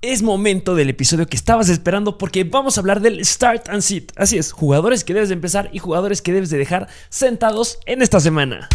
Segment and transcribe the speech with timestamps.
[0.00, 4.12] Es momento del episodio que estabas esperando porque vamos a hablar del Start and Sit.
[4.14, 8.00] Así es, jugadores que debes de empezar y jugadores que debes de dejar sentados en
[8.00, 8.68] esta semana.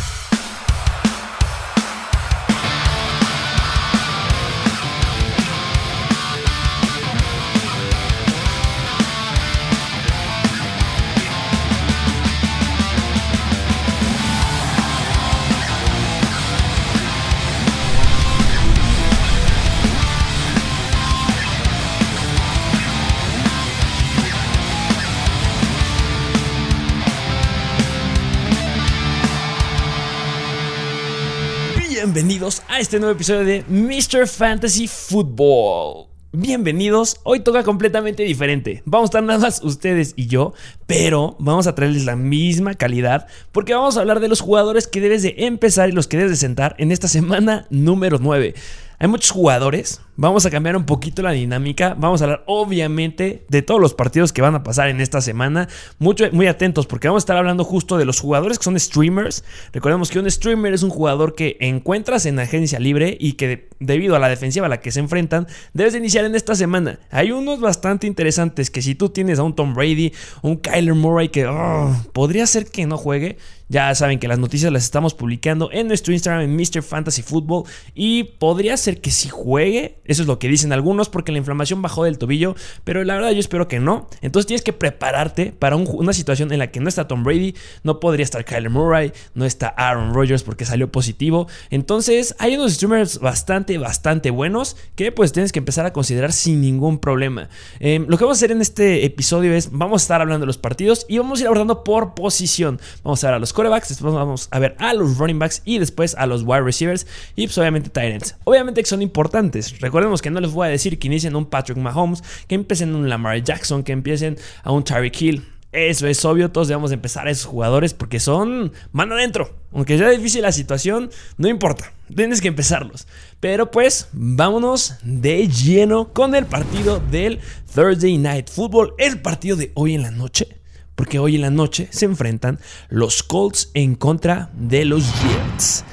[32.13, 34.27] Bienvenidos a este nuevo episodio de Mr.
[34.27, 36.09] Fantasy Football.
[36.31, 38.83] Bienvenidos, hoy toca completamente diferente.
[38.85, 40.53] Vamos a estar nada más ustedes y yo,
[40.85, 45.01] pero vamos a traerles la misma calidad porque vamos a hablar de los jugadores que
[45.01, 48.53] debes de empezar y los que debes de sentar en esta semana número 9.
[49.03, 53.61] Hay muchos jugadores, vamos a cambiar un poquito la dinámica, vamos a hablar obviamente de
[53.61, 55.67] todos los partidos que van a pasar en esta semana,
[55.99, 59.43] Mucho, muy atentos porque vamos a estar hablando justo de los jugadores que son streamers.
[59.73, 64.15] Recordemos que un streamer es un jugador que encuentras en agencia libre y que debido
[64.15, 66.99] a la defensiva a la que se enfrentan, debes de iniciar en esta semana.
[67.11, 71.27] Hay unos bastante interesantes que si tú tienes a un Tom Brady, un Kyler Murray
[71.27, 73.37] que oh, podría ser que no juegue,
[73.69, 76.83] ya saben que las noticias las estamos publicando en nuestro Instagram en Mr.
[76.83, 81.31] Fantasy Football y podría ser que si juegue, eso es lo que dicen algunos porque
[81.31, 84.09] la inflamación bajó del tobillo, pero la verdad yo espero que no.
[84.21, 87.99] Entonces tienes que prepararte para una situación en la que no está Tom Brady, no
[87.99, 91.47] podría estar Kyler Murray, no está Aaron Rodgers porque salió positivo.
[91.69, 96.61] Entonces hay unos streamers bastante, bastante buenos que pues tienes que empezar a considerar sin
[96.61, 97.49] ningún problema.
[97.79, 100.47] Em, lo que vamos a hacer en este episodio es, vamos a estar hablando de
[100.47, 102.79] los partidos y vamos a ir abordando por posición.
[103.03, 106.15] Vamos a ver a los después vamos a ver a los running backs y después
[106.15, 108.35] a los wide receivers y pues obviamente ends.
[108.43, 109.79] Obviamente que son importantes.
[109.79, 113.09] Recordemos que no les voy a decir que inicien un Patrick Mahomes, que empiecen un
[113.09, 115.47] Lamar Jackson, que empiecen a un Tyreek Hill.
[115.71, 119.55] Eso es obvio, todos debemos empezar a esos jugadores porque son mano adentro.
[119.71, 123.07] Aunque sea difícil la situación, no importa, tienes que empezarlos.
[123.39, 127.39] Pero pues, vámonos de lleno con el partido del
[127.73, 130.62] Thursday Night Football, el partido de hoy en la noche
[130.95, 132.59] porque hoy en la noche se enfrentan
[132.89, 135.85] los Colts en contra de los Jets.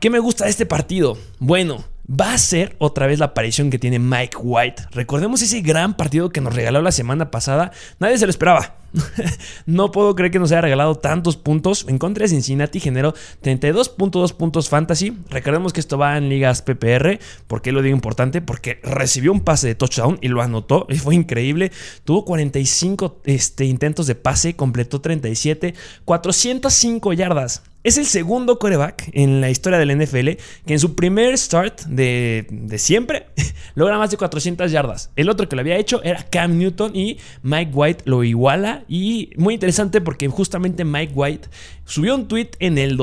[0.00, 1.16] ¿Qué me gusta de este partido?
[1.38, 4.84] Bueno, va a ser otra vez la aparición que tiene Mike White.
[4.92, 7.72] Recordemos ese gran partido que nos regaló la semana pasada.
[7.98, 8.76] Nadie se lo esperaba.
[9.66, 11.86] no puedo creer que nos haya regalado tantos puntos.
[11.88, 15.16] En contra de Cincinnati generó 32.2 puntos fantasy.
[15.30, 17.18] Recordemos que esto va en ligas PPR.
[17.46, 18.40] ¿Por qué lo digo importante?
[18.40, 20.86] Porque recibió un pase de touchdown y lo anotó.
[20.88, 21.72] Y fue increíble.
[22.04, 27.62] Tuvo 45 este, intentos de pase, completó 37, 405 yardas.
[27.84, 30.30] Es el segundo coreback en la historia del NFL
[30.64, 33.26] que en su primer start de, de, siempre
[33.74, 35.10] logra más de 400 yardas.
[35.16, 38.84] El otro que lo había hecho era Cam Newton y Mike White lo iguala.
[38.88, 41.48] Y muy interesante porque justamente Mike White
[41.84, 42.96] subió un tweet en el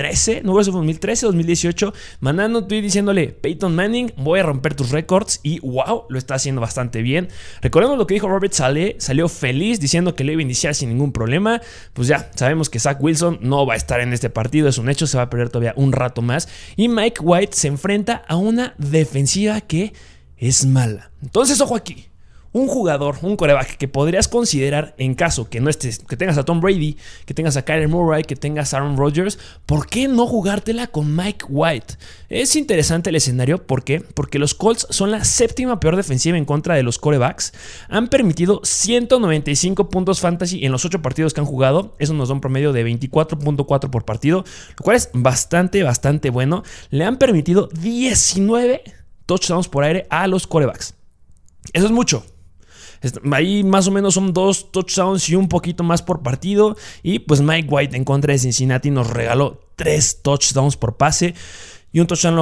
[0.00, 4.90] 2013, no fue 2013, 2018, mandando un tweet diciéndole, Peyton Manning, voy a romper tus
[4.90, 7.28] récords y wow, lo está haciendo bastante bien.
[7.60, 10.88] Recordemos lo que dijo Robert Saleh, salió feliz diciendo que lo iba a iniciar sin
[10.88, 11.60] ningún problema.
[11.92, 14.88] Pues ya, sabemos que Zach Wilson no va a estar en este partido, es un
[14.88, 16.48] hecho, se va a perder todavía un rato más.
[16.76, 19.92] Y Mike White se enfrenta a una defensiva que
[20.36, 21.10] es mala.
[21.22, 22.09] Entonces, ojo aquí
[22.52, 26.44] un jugador, un coreback que podrías considerar en caso que no estés, que tengas a
[26.44, 30.26] Tom Brady, que tengas a Kyler Murray, que tengas a Aaron Rodgers, ¿por qué no
[30.26, 31.94] jugártela con Mike White?
[32.28, 34.00] Es interesante el escenario, ¿por qué?
[34.00, 37.52] Porque los Colts son la séptima peor defensiva en contra de los corebacks.
[37.88, 41.94] Han permitido 195 puntos fantasy en los 8 partidos que han jugado.
[41.98, 44.44] Eso nos da un promedio de 24.4 por partido,
[44.76, 46.62] lo cual es bastante, bastante bueno.
[46.90, 48.82] Le han permitido 19
[49.26, 50.94] touchdowns por aire a los corebacks.
[51.72, 52.24] Eso es mucho.
[53.32, 56.76] Ahí más o menos son dos touchdowns y un poquito más por partido.
[57.02, 61.34] Y pues Mike White en contra de Cincinnati nos regaló tres touchdowns por pase.
[61.92, 62.36] Y un touchdown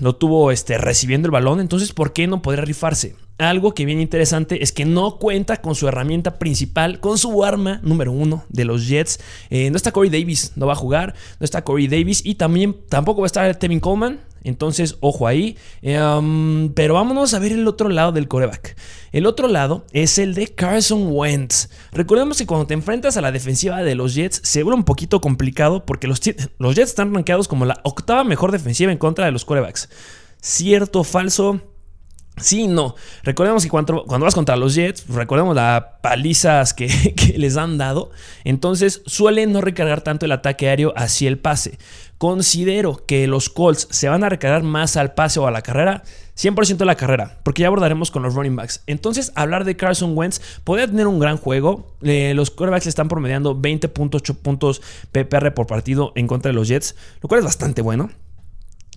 [0.00, 1.60] lo, tuvo este, recibiendo el balón.
[1.60, 3.16] Entonces, ¿por qué no podría rifarse?
[3.40, 7.80] Algo que viene interesante es que no cuenta con su herramienta principal, con su arma
[7.82, 9.18] número uno de los Jets.
[9.48, 11.14] Eh, no está Corey Davis, no va a jugar.
[11.38, 14.20] No está Corey Davis y también tampoco va a estar Tevin Coleman.
[14.44, 15.56] Entonces, ojo ahí.
[15.80, 18.76] Em, pero vámonos a ver el otro lado del coreback.
[19.12, 21.70] El otro lado es el de Carson Wentz.
[21.92, 25.22] Recordemos que cuando te enfrentas a la defensiva de los Jets se vuelve un poquito
[25.22, 26.20] complicado porque los,
[26.58, 29.88] los Jets están rankeados como la octava mejor defensiva en contra de los corebacks.
[30.42, 31.60] Cierto, falso.
[32.40, 32.94] Sí, no.
[33.22, 38.10] Recordemos que cuando, vas contra los Jets, recordemos las palizas que, que, les han dado.
[38.44, 41.78] Entonces suelen no recargar tanto el ataque aéreo hacia el pase.
[42.18, 46.02] Considero que los Colts se van a recargar más al pase o a la carrera
[46.40, 48.82] 100% la carrera, porque ya abordaremos con los running backs.
[48.86, 51.94] Entonces, hablar de Carson Wentz podría tener un gran juego.
[52.00, 54.80] Eh, los quarterbacks están promediando 20.8 puntos
[55.12, 58.10] PPR por partido en contra de los Jets, lo cual es bastante bueno.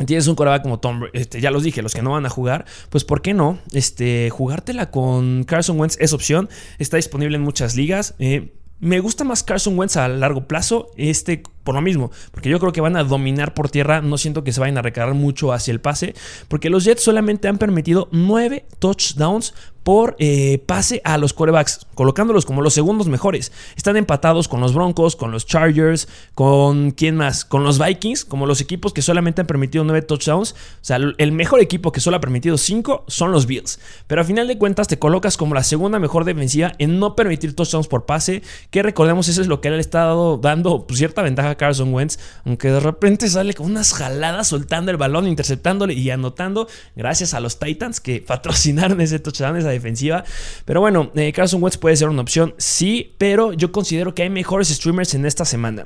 [0.05, 2.65] Tienes un quarterback como Tom, este, ya los dije, los que no van a jugar,
[2.89, 3.59] pues ¿por qué no?
[3.73, 6.49] Este, jugártela con Carson Wentz es opción,
[6.79, 8.15] está disponible en muchas ligas.
[8.17, 12.59] Eh, me gusta más Carson Wentz a largo plazo, este por lo mismo, porque yo
[12.59, 15.53] creo que van a dominar por tierra, no siento que se vayan a recargar mucho
[15.53, 16.13] hacia el pase,
[16.47, 22.45] porque los Jets solamente han permitido 9 touchdowns por eh, pase a los corebacks, colocándolos
[22.45, 23.51] como los segundos mejores.
[23.75, 28.45] Están empatados con los Broncos, con los Chargers, con quién más, con los Vikings, como
[28.45, 30.53] los equipos que solamente han permitido 9 touchdowns.
[30.53, 33.79] O sea, el mejor equipo que solo ha permitido 5 son los Bills.
[34.07, 37.55] Pero a final de cuentas te colocas como la segunda mejor defensiva en no permitir
[37.55, 41.21] touchdowns por pase, que recordemos eso es lo que le ha estado dando pues, cierta
[41.21, 46.09] ventaja Carson Wentz, aunque de repente sale con unas jaladas soltando el balón, interceptándole y
[46.09, 50.23] anotando, gracias a los Titans que patrocinaron ese touchdown, esa defensiva.
[50.65, 54.29] Pero bueno, eh, Carson Wentz puede ser una opción, sí, pero yo considero que hay
[54.29, 55.85] mejores streamers en esta semana.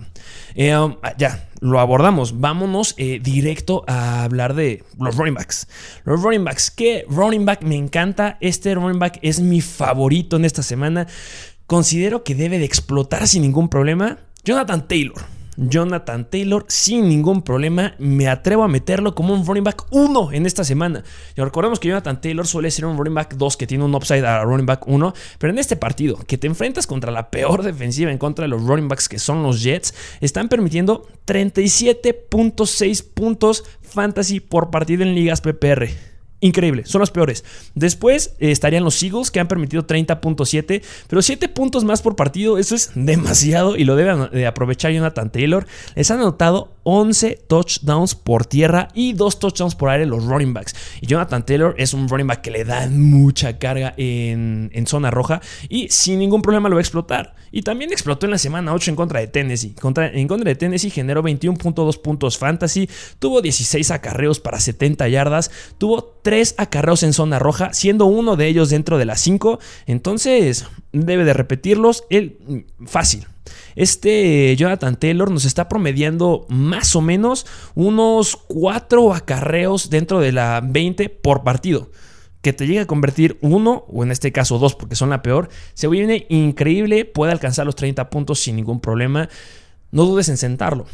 [0.55, 2.39] Eh, um, ah, ya, lo abordamos.
[2.39, 5.67] Vámonos eh, directo a hablar de los running backs.
[6.03, 8.37] Los running backs, ¿qué running back me encanta?
[8.41, 11.07] Este running back es mi favorito en esta semana.
[11.65, 14.19] Considero que debe de explotar sin ningún problema.
[14.43, 15.36] Jonathan Taylor.
[15.57, 17.95] Jonathan Taylor sin ningún problema.
[17.97, 21.03] Me atrevo a meterlo como un running back 1 en esta semana.
[21.35, 24.25] Y recordemos que Jonathan Taylor suele ser un running back 2 que tiene un upside
[24.25, 25.13] a running back 1.
[25.37, 28.63] Pero en este partido, que te enfrentas contra la peor defensiva en contra de los
[28.63, 35.41] running backs que son los Jets, están permitiendo 37.6 puntos fantasy por partido en ligas
[35.41, 36.16] PPR.
[36.39, 37.43] Increíble, son los peores.
[37.73, 42.59] Después eh, estarían los Eagles que han permitido 30.7, pero 7 puntos más por partido,
[42.59, 45.65] eso es demasiado y lo debe de aprovechar Jonathan Taylor.
[45.95, 50.75] Les han anotado 11 touchdowns por tierra y 2 touchdowns por aire los running backs.
[51.01, 55.41] Y Jonathan Taylor es un running back que le da mucha carga en, zona roja
[55.67, 57.35] y sin ningún problema lo va a explotar.
[57.51, 59.73] Y también explotó en la semana 8 en contra de Tennessee.
[59.75, 66.03] en contra de Tennessee generó 21.2 puntos fantasy, tuvo 16 acarreos para 70 yardas, tuvo
[66.27, 69.59] 3 acarreos en zona roja, siendo uno de ellos dentro de las 5.
[69.85, 72.03] Entonces debe de repetirlos.
[72.09, 73.25] Él, fácil,
[73.77, 77.45] este Jonathan Taylor nos está promediando más o menos
[77.75, 81.89] unos 4 acarreos dentro de la 20 por partido
[82.41, 85.47] que te llegue a convertir uno, o en este caso dos, porque son la peor,
[85.75, 89.29] se viene increíble, puede alcanzar los 30 puntos sin ningún problema.
[89.91, 90.87] No dudes en sentarlo.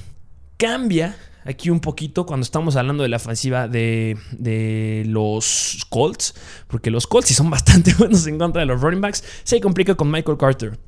[0.57, 6.35] Cambia aquí un poquito cuando estamos hablando de la ofensiva de, de, los Colts,
[6.67, 9.95] porque los Colts, si son bastante buenos en contra de los running backs, se complica
[9.95, 10.79] con Michael Carter.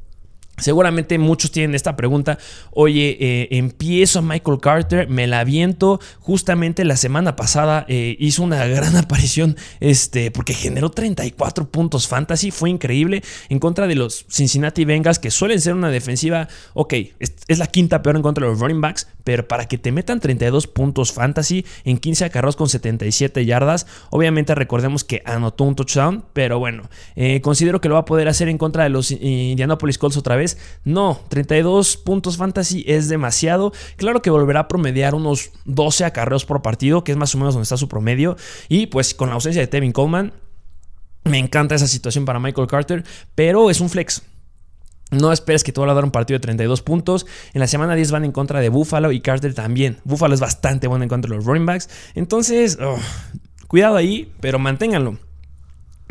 [0.57, 2.38] Seguramente muchos tienen esta pregunta,
[2.72, 8.42] oye, eh, empiezo a Michael Carter, me la aviento, justamente la semana pasada eh, hizo
[8.42, 13.22] una gran aparición, este, porque generó 34 puntos fantasy, fue increíble.
[13.50, 18.01] En contra de los Cincinnati Bengals, que suelen ser una defensiva, ok, es, la quinta
[18.01, 21.66] peor en contra de los running backs, pero para que te metan 32 puntos fantasy
[21.84, 27.42] en 15 acarros con 77 yardas, obviamente recordemos que anotó un touchdown, pero bueno, eh,
[27.42, 30.45] considero que lo va a poder hacer en contra de los Indianapolis Colts otra vez
[30.84, 33.74] no, 32 puntos fantasy es demasiado.
[33.98, 37.54] Claro que volverá a promediar unos 12 acarreos por partido, que es más o menos
[37.54, 38.38] donde está su promedio.
[38.70, 40.34] Y pues con la ausencia de Tevin Coleman,
[41.24, 43.04] me encanta esa situación para Michael Carter,
[43.34, 44.22] pero es un flex.
[45.12, 47.25] No esperes que te vaya a dar un partido de 32 puntos.
[47.54, 50.00] En la semana 10 van en contra de Buffalo y Carter también.
[50.04, 51.90] Buffalo es bastante bueno en contra de los running backs.
[52.16, 52.98] Entonces, oh,
[53.68, 55.18] cuidado ahí, pero manténganlo.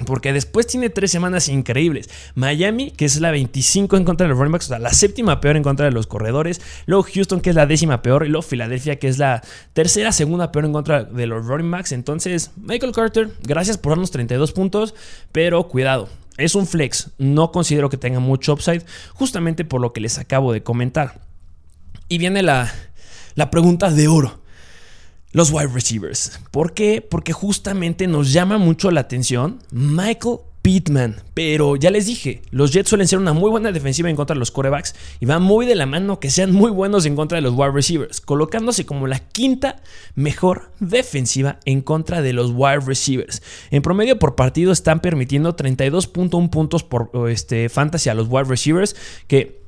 [0.06, 2.10] Porque después tiene tres semanas increíbles.
[2.34, 5.40] Miami, que es la 25 en contra de los running backs, o sea, la séptima
[5.40, 6.60] peor en contra de los corredores.
[6.86, 8.26] Luego Houston, que es la décima peor.
[8.26, 11.92] Y luego Filadelfia, que es la tercera, segunda peor en contra de los running backs.
[11.92, 14.94] Entonces, Michael Carter, gracias por darnos 32 puntos.
[15.30, 16.08] Pero cuidado,
[16.38, 17.10] es un flex.
[17.18, 18.84] No considero que tenga mucho upside,
[19.14, 21.20] justamente por lo que les acabo de comentar.
[22.08, 22.72] Y viene la,
[23.36, 24.43] la pregunta de oro
[25.34, 26.40] los wide receivers.
[26.50, 27.06] ¿Por qué?
[27.06, 31.16] Porque justamente nos llama mucho la atención Michael Pittman.
[31.34, 34.38] Pero ya les dije, los Jets suelen ser una muy buena defensiva en contra de
[34.38, 37.42] los corebacks y va muy de la mano que sean muy buenos en contra de
[37.42, 39.82] los wide receivers, colocándose como la quinta
[40.14, 43.42] mejor defensiva en contra de los wide receivers.
[43.72, 48.94] En promedio por partido están permitiendo 32.1 puntos por este, fantasy a los wide receivers,
[49.26, 49.63] que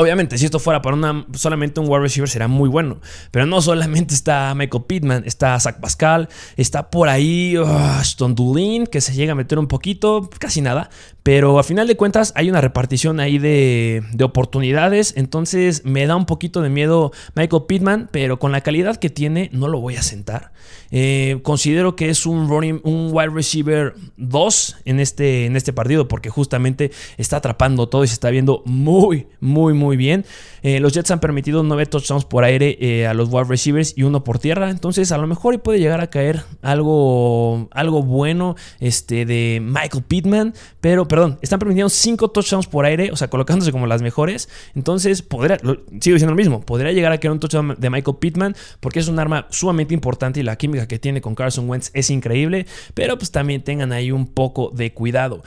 [0.00, 3.00] Obviamente, si esto fuera para una, solamente un wide receiver será muy bueno.
[3.30, 8.86] Pero no solamente está Michael Pittman, está Zach Pascal, está por ahí uh, Ashton Dulin,
[8.86, 10.88] que se llega a meter un poquito, casi nada.
[11.22, 15.14] Pero a final de cuentas hay una repartición ahí de, de oportunidades.
[15.16, 19.50] Entonces me da un poquito de miedo Michael Pittman, pero con la calidad que tiene
[19.52, 20.52] no lo voy a sentar.
[20.92, 26.08] Eh, considero que es un, running, un wide receiver 2 en este, en este partido
[26.08, 30.24] porque justamente está atrapando todo y se está viendo muy, muy, muy bien.
[30.62, 34.02] Eh, los Jets han permitido 9 touchdowns por aire eh, a los wide receivers y
[34.02, 34.70] uno por tierra.
[34.70, 40.54] Entonces a lo mejor puede llegar a caer algo, algo bueno este, de Michael Pittman.
[40.80, 44.48] Pero, perdón, están permitiendo 5 touchdowns por aire, o sea, colocándose como las mejores.
[44.76, 45.74] Entonces, podría, sigo
[46.14, 49.18] diciendo lo mismo, podría llegar a caer un touchdown de Michael Pittman porque es un
[49.18, 52.64] arma sumamente importante y la química que tiene con Carson Wentz es increíble,
[52.94, 55.42] pero pues también tengan ahí un poco de cuidado.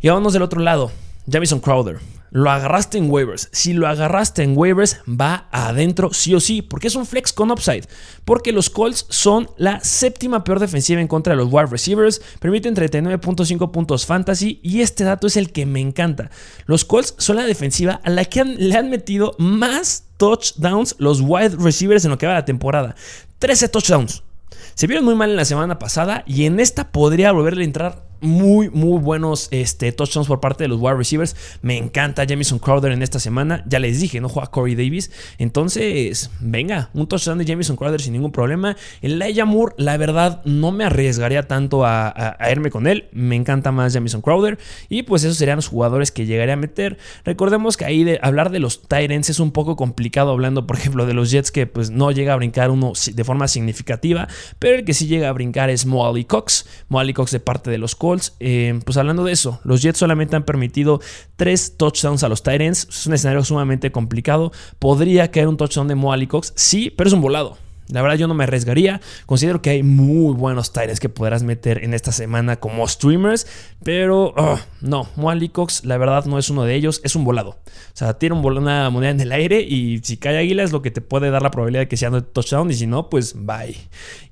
[0.00, 0.90] Y vámonos del otro lado,
[1.30, 2.00] Jamison Crowder.
[2.34, 3.48] Lo agarraste en waivers.
[3.52, 7.52] Si lo agarraste en waivers, va adentro sí o sí, porque es un flex con
[7.52, 7.84] upside.
[8.24, 12.74] Porque los Colts son la séptima peor defensiva en contra de los wide receivers, permiten
[12.74, 16.32] 39.5 puntos fantasy y este dato es el que me encanta.
[16.66, 21.56] Los Colts son la defensiva a la que le han metido más touchdowns los wide
[21.60, 22.96] receivers en lo que va de la temporada.
[23.38, 24.24] 13 touchdowns.
[24.74, 28.02] Se vieron muy mal en la semana pasada y en esta podría volverle a entrar
[28.24, 31.36] muy, muy buenos este, touchdowns por parte de los wide receivers.
[31.62, 33.62] Me encanta Jamison Crowder en esta semana.
[33.66, 35.10] Ya les dije, no juega Corey Davis.
[35.38, 38.76] Entonces, venga, un touchdown de Jamison Crowder sin ningún problema.
[39.02, 43.08] El Laia Moore, la verdad, no me arriesgaría tanto a, irme con él.
[43.12, 44.58] Me encanta más Jamison Crowder.
[44.88, 46.98] Y pues esos serían los jugadores que llegaría a meter.
[47.24, 51.06] Recordemos que ahí de hablar de los Tyrants es un poco complicado hablando, por ejemplo,
[51.06, 54.28] de los Jets que pues no llega a brincar uno de forma significativa.
[54.58, 56.66] Pero el que sí llega a brincar es Moali Cox.
[56.88, 60.36] Moali Cox de parte de los Colts eh, pues hablando de eso, los Jets solamente
[60.36, 61.00] han permitido
[61.36, 62.86] tres touchdowns a los Titans.
[62.88, 64.52] Es un escenario sumamente complicado.
[64.78, 67.63] Podría caer un touchdown de Moali Cox, sí, pero es un volado.
[67.88, 69.00] La verdad yo no me arriesgaría.
[69.26, 73.46] Considero que hay muy buenos Tyrants que podrás meter en esta semana como streamers.
[73.82, 77.00] Pero oh, no, Moali Cox la verdad no es uno de ellos.
[77.04, 77.50] Es un volado.
[77.50, 80.90] O sea, tiene una moneda en el aire y si cae águila es lo que
[80.90, 82.70] te puede dar la probabilidad de que sea un touchdown.
[82.70, 83.76] Y si no, pues bye.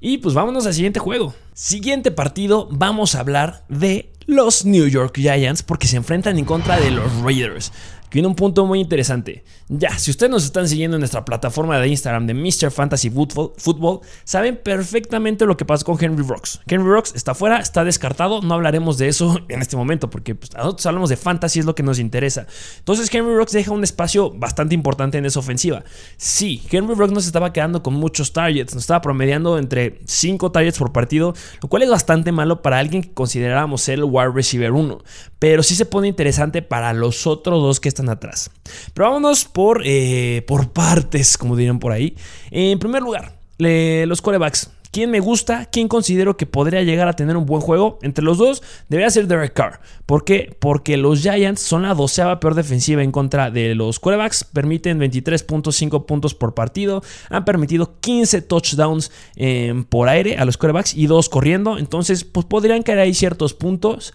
[0.01, 1.35] Y pues vámonos al siguiente juego.
[1.55, 6.79] Siguiente partido vamos a hablar de los New York Giants porque se enfrentan en contra
[6.81, 7.73] de los Raiders
[8.13, 9.45] viene un punto muy interesante.
[9.69, 12.71] Ya, si ustedes nos están siguiendo en nuestra plataforma de Instagram de Mr.
[12.71, 16.61] Fantasy Football, saben perfectamente lo que pasó con Henry Rocks.
[16.67, 20.53] Henry Rocks está fuera, está descartado, no hablaremos de eso en este momento porque pues,
[20.55, 22.47] nosotros hablamos de fantasy, es lo que nos interesa.
[22.79, 25.85] Entonces Henry Rocks deja un espacio bastante importante en esa ofensiva.
[26.17, 30.79] Sí, Henry Rocks nos estaba quedando con muchos targets, nos estaba promediando entre 5 targets
[30.79, 34.73] por partido, lo cual es bastante malo para alguien que considerábamos ser el wide receiver
[34.73, 34.99] 1,
[35.39, 38.51] pero sí se pone interesante para los otros dos que están atrás.
[38.95, 42.17] Pero vámonos por, eh, por partes, como dirían por ahí.
[42.51, 44.71] En primer lugar, los corebacks.
[44.93, 45.71] ¿Quién me gusta?
[45.73, 47.99] ¿Quién considero que podría llegar a tener un buen juego?
[48.03, 49.81] Entre los dos, debería ser Derek Carr.
[50.05, 50.55] ¿Por qué?
[50.61, 54.45] Porque los Giants son la doceava peor defensiva en contra de los quarterbacks.
[54.45, 57.03] Permiten 23.5 puntos por partido.
[57.31, 61.79] Han permitido 15 touchdowns em, por aire a los quarterbacks y dos corriendo.
[61.79, 64.13] Entonces, pues podrían caer ahí ciertos puntos.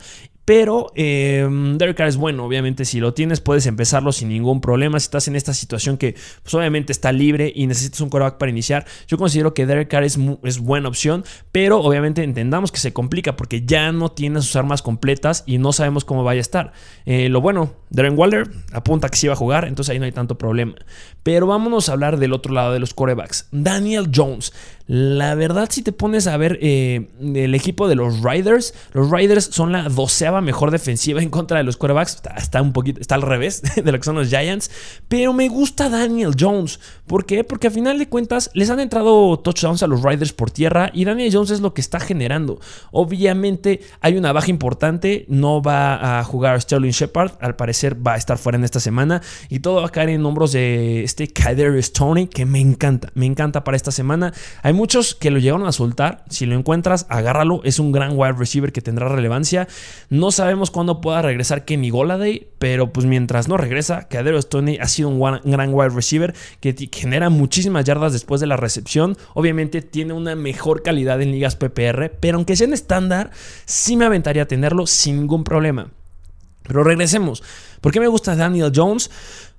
[0.48, 4.98] Pero eh, Derek Carr es bueno, obviamente si lo tienes puedes empezarlo sin ningún problema.
[4.98, 8.50] Si estás en esta situación que pues, obviamente está libre y necesitas un quarterback para
[8.50, 12.94] iniciar, yo considero que Derek Carr es, es, buena opción, pero obviamente entendamos que se
[12.94, 16.72] complica porque ya no tiene sus armas completas y no sabemos cómo vaya a estar.
[17.06, 20.14] Eh, lo bueno, Darren Waller apunta que sí va a jugar, entonces ahí no hay
[20.14, 20.76] tanto problema.
[21.24, 23.50] Pero vámonos a hablar del otro lado de los quarterbacks.
[23.52, 24.54] Daniel Jones.
[24.88, 29.50] La verdad, si te pones a ver eh, el equipo de los Riders, los Riders
[29.52, 32.22] son la doceava mejor defensiva en contra de los quarterbacks.
[32.38, 34.72] Está, un poquito, está al revés de lo que son los Giants.
[35.10, 36.80] Pero me gusta Daniel Jones.
[37.06, 37.44] ¿Por qué?
[37.44, 41.04] Porque a final de cuentas les han entrado touchdowns a los Riders por tierra y
[41.04, 42.60] Daniel Jones es lo que está generando.
[42.92, 45.26] Obviamente hay una baja importante.
[45.28, 47.32] No va a jugar Sterling Shepard.
[47.42, 49.22] Al parecer va a estar fuera en esta semana.
[49.50, 53.12] Y todo va a caer en hombros de este Kadarius Tony que me encanta.
[53.16, 54.34] Me encanta para esta semana.
[54.64, 56.24] Hay muchos que lo llegaron a soltar.
[56.30, 57.62] Si lo encuentras, agárralo.
[57.64, 59.68] Es un gran wide receiver que tendrá relevancia.
[60.10, 64.88] No sabemos cuándo pueda regresar Kenny Goladay, pero pues mientras no regresa, Cadero Stoney ha
[64.88, 69.18] sido un gran wide receiver que genera muchísimas yardas después de la recepción.
[69.34, 73.32] Obviamente tiene una mejor calidad en ligas PPR, pero aunque sea en estándar,
[73.66, 75.90] sí me aventaría a tenerlo sin ningún problema.
[76.64, 77.44] Pero regresemos.
[77.82, 79.10] ¿Por qué me gusta Daniel Jones?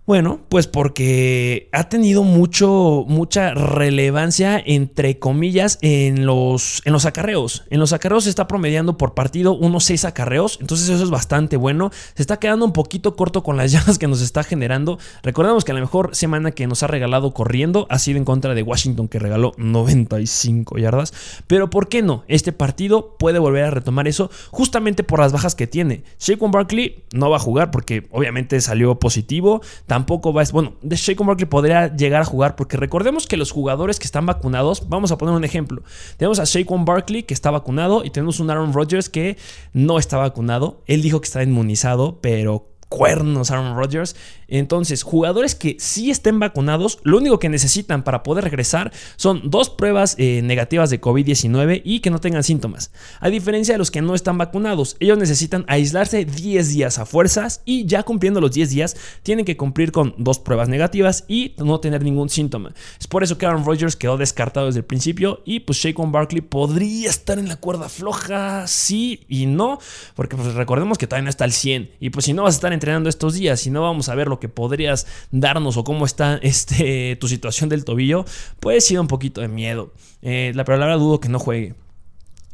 [0.08, 7.64] Bueno, pues porque ha tenido mucho, mucha relevancia, entre comillas, en los, en los acarreos.
[7.68, 11.58] En los acarreos se está promediando por partido unos 6 acarreos, entonces eso es bastante
[11.58, 11.90] bueno.
[12.14, 14.98] Se está quedando un poquito corto con las llamas que nos está generando.
[15.22, 18.62] Recordemos que la mejor semana que nos ha regalado corriendo ha sido en contra de
[18.62, 21.12] Washington, que regaló 95 yardas.
[21.46, 22.24] Pero ¿por qué no?
[22.28, 26.02] Este partido puede volver a retomar eso justamente por las bajas que tiene.
[26.18, 29.60] Shaquan Barkley no va a jugar porque obviamente salió positivo
[29.98, 30.44] tampoco va a...
[30.52, 34.26] Bueno, de Shaquem Barkley podría llegar a jugar porque recordemos que los jugadores que están
[34.26, 35.82] vacunados, vamos a poner un ejemplo.
[36.16, 39.36] Tenemos a Shaquem Barkley que está vacunado y tenemos un Aaron Rodgers que
[39.72, 40.82] no está vacunado.
[40.86, 44.14] Él dijo que está inmunizado, pero cuernos Aaron Rodgers.
[44.48, 49.70] Entonces, jugadores que sí estén vacunados, lo único que necesitan para poder regresar son dos
[49.70, 52.90] pruebas eh, negativas de COVID-19 y que no tengan síntomas.
[53.20, 57.60] A diferencia de los que no están vacunados, ellos necesitan aislarse 10 días a fuerzas
[57.64, 61.80] y ya cumpliendo los 10 días tienen que cumplir con dos pruebas negativas y no
[61.80, 62.72] tener ningún síntoma.
[62.98, 66.40] Es por eso que Aaron Rodgers quedó descartado desde el principio y pues Shaquan Barkley
[66.40, 69.78] podría estar en la cuerda floja, sí y no,
[70.14, 72.58] porque pues recordemos que todavía no está al 100 y pues si no vas a
[72.58, 76.36] estar entrenando estos días y no vamos a ver que podrías darnos o cómo está
[76.42, 78.24] este, tu situación del tobillo,
[78.60, 79.92] puede ser un poquito de miedo.
[80.22, 81.74] Eh, la palabra dudo que no juegue.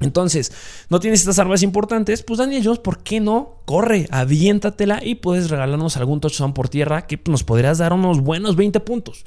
[0.01, 0.53] Entonces,
[0.91, 3.61] no tienes estas armas importantes, pues Daniel Jones, ¿por qué no?
[3.65, 8.57] Corre, aviéntatela y puedes regalarnos algún touchdown por tierra que nos podrías dar unos buenos
[8.57, 9.25] 20 puntos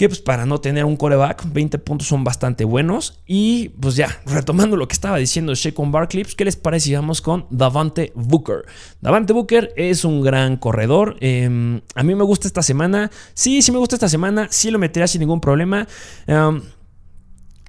[0.00, 3.20] que pues para no tener un coreback, 20 puntos son bastante buenos.
[3.26, 6.94] Y pues ya, retomando lo que estaba diciendo Shaquon Barkley, pues, ¿qué les parece si
[6.94, 8.64] vamos con Davante Booker?
[9.02, 11.18] Davante Booker es un gran corredor.
[11.20, 13.10] Em, a mí me gusta esta semana.
[13.34, 14.48] Sí, sí me gusta esta semana.
[14.50, 15.86] Sí lo metería sin ningún problema.
[16.26, 16.62] Em,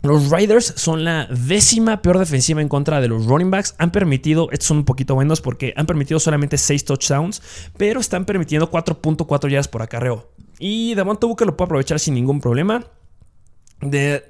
[0.01, 3.75] los Riders son la décima peor defensiva en contra de los running backs.
[3.77, 7.41] Han permitido, estos son un poquito buenos porque han permitido solamente 6 touchdowns,
[7.77, 10.31] pero están permitiendo 4.4 yardas por acarreo.
[10.57, 12.83] Y Davante Booker lo puede aprovechar sin ningún problema.
[13.81, 14.23] De,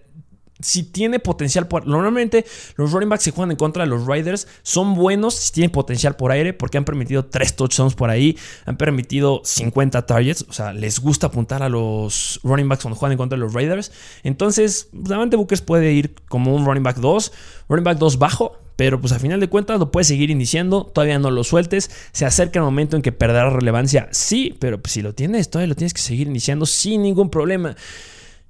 [0.62, 1.88] si tiene potencial por.
[1.88, 5.72] Normalmente los running backs que juegan en contra de los Riders son buenos si tienen
[5.72, 10.54] potencial por aire porque han permitido 3 touchdowns por ahí, han permitido 50 targets, o
[10.54, 13.92] sea, les gusta apuntar a los running backs cuando juegan en contra de los Raiders.
[14.24, 17.32] Entonces, Davante Booker puede ir como un running back 2,
[17.70, 21.20] running back 2 bajo, pero pues a final de cuentas lo puedes seguir iniciando, todavía
[21.20, 25.02] no lo sueltes, se acerca el momento en que perderá relevancia, sí, pero pues si
[25.02, 27.76] lo tienes, todavía lo tienes que seguir iniciando sin ningún problema.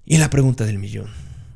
[0.05, 1.07] Y la pregunta del millón,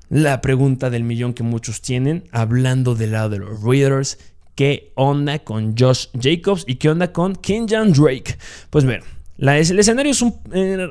[0.10, 4.18] la pregunta del millón que muchos tienen, hablando del lado de los Raiders,
[4.56, 8.38] ¿qué onda con Josh Jacobs y qué onda con Kenjan Drake?
[8.70, 9.04] Pues ver,
[9.38, 10.88] el escenario es un, eh,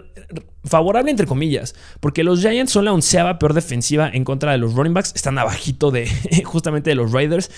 [0.64, 4.74] favorable entre comillas, porque los Giants son la onceava peor defensiva en contra de los
[4.74, 6.08] running backs, están abajito de
[6.44, 7.50] justamente de los Raiders,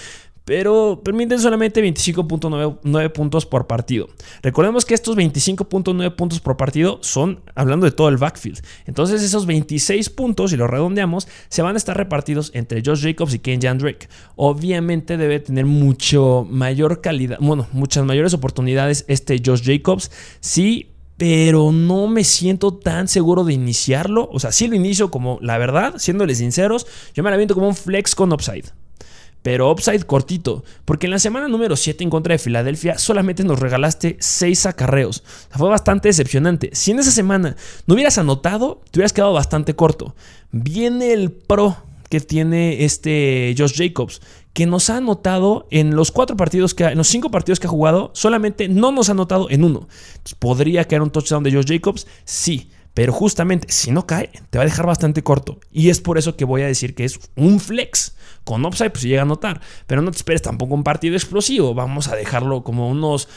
[0.47, 4.09] pero permiten solamente 25.9 puntos por partido.
[4.43, 8.61] Recordemos que estos 25.9 puntos por partido son hablando de todo el backfield.
[8.87, 13.35] Entonces esos 26 puntos, si los redondeamos, se van a estar repartidos entre Josh Jacobs
[13.35, 14.09] y Kenyan Drake.
[14.37, 20.13] Obviamente debe tener mucho mayor calidad, bueno, muchas mayores oportunidades este Josh Jacobs.
[20.39, 24.29] Sí, pero no me siento tan seguro de iniciarlo.
[24.31, 27.67] O sea, sí lo inicio como, la verdad, siéndoles sinceros, yo me la viento como
[27.67, 28.67] un flex con upside
[29.43, 33.61] pero upside cortito, porque en la semana número 7 en contra de Filadelfia solamente nos
[33.61, 35.23] regalaste 6 acarreos.
[35.51, 36.71] fue bastante decepcionante.
[36.73, 40.15] Si en esa semana no hubieras anotado, te hubieras quedado bastante corto.
[40.51, 41.77] Viene el pro
[42.09, 44.21] que tiene este Josh Jacobs,
[44.53, 47.71] que nos ha anotado en los cuatro partidos que en los cinco partidos que ha
[47.71, 49.89] jugado, solamente no nos ha anotado en uno.
[50.39, 52.07] ¿Podría caer un touchdown de Josh Jacobs?
[52.25, 52.71] Sí.
[52.97, 55.61] Pero justamente, si no cae, te va a dejar bastante corto.
[55.71, 58.17] Y es por eso que voy a decir que es un flex.
[58.43, 59.61] Con upside, pues llega a notar.
[59.87, 61.75] Pero no te esperes tampoco un partido explosivo.
[61.75, 63.29] Vamos a dejarlo como unos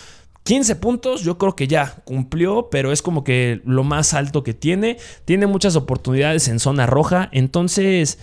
[0.43, 1.23] 15 puntos.
[1.23, 4.95] Yo creo que ya cumplió, pero es como que lo más alto que tiene.
[5.25, 7.27] Tiene muchas oportunidades en zona roja.
[7.33, 8.17] Entonces,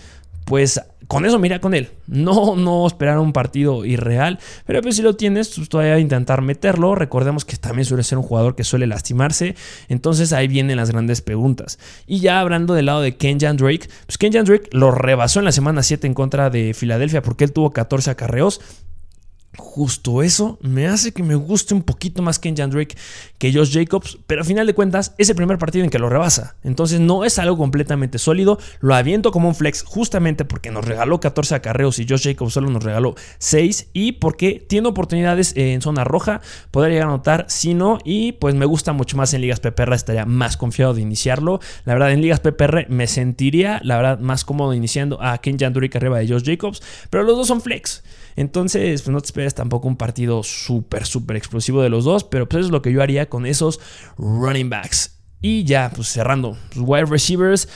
[0.45, 1.89] pues con eso mira con él.
[2.07, 6.95] No, no esperar un partido irreal, pero pues si lo tienes, pues todavía intentar meterlo.
[6.95, 9.55] Recordemos que también suele ser un jugador que suele lastimarse.
[9.87, 11.79] Entonces ahí vienen las grandes preguntas.
[12.05, 15.51] Y ya hablando del lado de Kenjan Drake, pues Kenjan Drake lo rebasó en la
[15.51, 18.61] semana 7 en contra de Filadelfia porque él tuvo 14 acarreos.
[19.55, 22.95] Justo eso me hace que me guste un poquito más Kenjan Drake
[23.39, 26.09] que Josh Jacobs, pero a final de cuentas es el primer partido en que lo
[26.09, 26.55] rebasa.
[26.63, 28.59] Entonces no es algo completamente sólido.
[28.81, 32.69] Lo aviento como un flex justamente porque nos regaló 14 acarreos y Josh Jacobs solo
[32.69, 37.73] nos regaló 6 y porque tiene oportunidades en zona roja, podría llegar a anotar, si
[37.73, 41.59] no, y pues me gusta mucho más en ligas PPR, estaría más confiado de iniciarlo.
[41.85, 45.97] La verdad, en ligas PPR me sentiría, la verdad, más cómodo iniciando a Kenjan Drake
[45.97, 48.03] arriba de Josh Jacobs, pero los dos son flex.
[48.37, 52.47] Entonces, pues no te esperes tampoco un partido súper, súper explosivo de los dos, pero
[52.47, 53.79] pues eso es lo que yo haría con esos
[54.15, 55.17] running backs.
[55.41, 57.67] Y ya, pues cerrando, pues, wide receivers,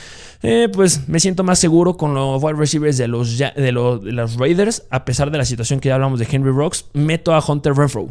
[0.42, 4.84] eh, pues me siento más seguro con los wide receivers de los, de, los, Raiders,
[4.90, 8.08] a pesar de la situación que ya hablamos de Henry Rocks, meto a Hunter Renfro.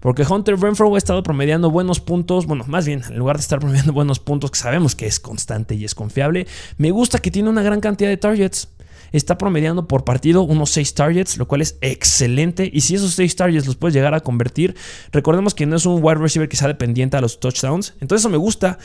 [0.00, 3.58] Porque Hunter Renfro ha estado promediando buenos puntos, bueno, más bien, en lugar de estar
[3.58, 6.46] promediando buenos puntos, que sabemos que es constante y es confiable,
[6.78, 8.68] me gusta que tiene una gran cantidad de targets.
[9.12, 12.70] Está promediando por partido unos 6 targets, lo cual es excelente.
[12.72, 14.76] Y si esos 6 targets los puedes llegar a convertir,
[15.12, 17.94] recordemos que no es un wide receiver que sea dependiente a los touchdowns.
[18.00, 18.78] Entonces eso me gusta.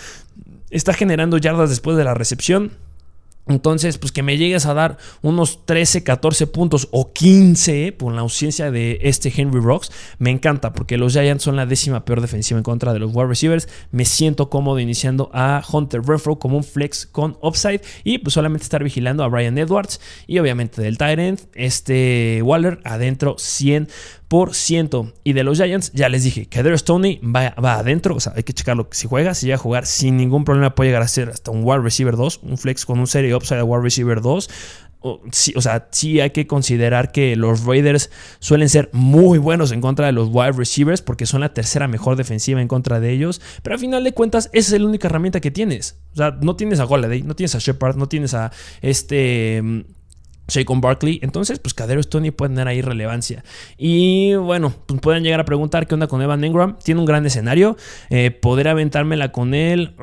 [0.70, 2.72] Está generando yardas después de la recepción.
[3.48, 8.22] Entonces, pues que me llegues a dar unos 13, 14 puntos o 15 por la
[8.22, 12.58] ausencia de este Henry Rocks, me encanta porque los Giants son la décima peor defensiva
[12.58, 13.68] en contra de los wide receivers.
[13.92, 18.64] Me siento cómodo iniciando a Hunter Renfro como un flex con upside y pues solamente
[18.64, 23.88] estar vigilando a Brian Edwards y obviamente del Tyrant, este Waller adentro 100
[25.24, 28.16] y de los Giants, ya les dije que Stoney va, va, adentro.
[28.16, 28.88] O sea, hay que checarlo.
[28.92, 31.64] Si juega, si llega a jugar sin ningún problema, puede llegar a ser hasta un
[31.64, 34.50] wide receiver 2, un flex con un serie upside de wide receiver 2.
[35.02, 35.22] O,
[35.56, 40.08] o sea, sí hay que considerar que los Raiders suelen ser muy buenos en contra
[40.08, 43.40] de los wide receivers porque son la tercera mejor defensiva en contra de ellos.
[43.62, 46.00] Pero al final de cuentas, esa es la única herramienta que tienes.
[46.14, 49.86] O sea, no tienes a Golladay, no tienes a Shepard, no tienes a este
[50.66, 51.20] con Barkley.
[51.22, 53.44] Entonces, pues Cadero Tony puede tener ahí relevancia.
[53.78, 56.78] Y bueno, pues pueden llegar a preguntar qué onda con Evan Engram.
[56.84, 57.78] Tiene un gran escenario.
[58.10, 59.96] Eh, poder aventármela con él.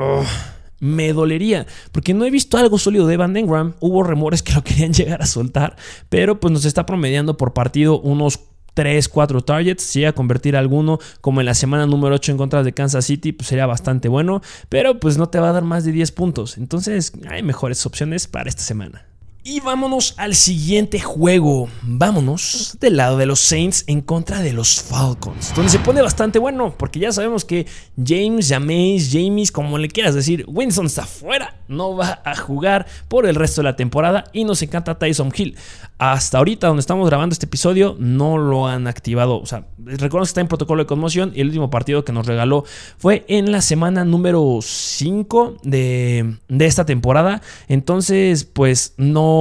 [0.82, 3.74] Me dolería, porque no he visto algo sólido de Evan Engram.
[3.78, 5.76] Hubo rumores que lo querían llegar a soltar,
[6.08, 8.40] pero pues nos está promediando por partido unos
[8.74, 9.84] 3, 4 targets.
[9.84, 13.04] Si llega a convertir alguno, como en la semana número 8 en contra de Kansas
[13.04, 16.10] City, pues sería bastante bueno, pero pues no te va a dar más de 10
[16.12, 16.58] puntos.
[16.58, 19.11] Entonces, hay mejores opciones para esta semana.
[19.44, 21.68] Y vámonos al siguiente juego.
[21.82, 25.52] Vámonos del lado de los Saints en contra de los Falcons.
[25.56, 26.72] Donde se pone bastante bueno.
[26.78, 31.56] Porque ya sabemos que James, James, James, como le quieras decir, Winston está fuera.
[31.66, 34.26] No va a jugar por el resto de la temporada.
[34.32, 35.56] Y nos encanta Tyson Hill.
[35.98, 39.40] Hasta ahorita, donde estamos grabando este episodio, no lo han activado.
[39.40, 41.32] O sea, recuerdo que está en protocolo de conmoción.
[41.34, 42.64] Y el último partido que nos regaló
[42.96, 47.42] fue en la semana número 5 de, de esta temporada.
[47.66, 49.31] Entonces, pues no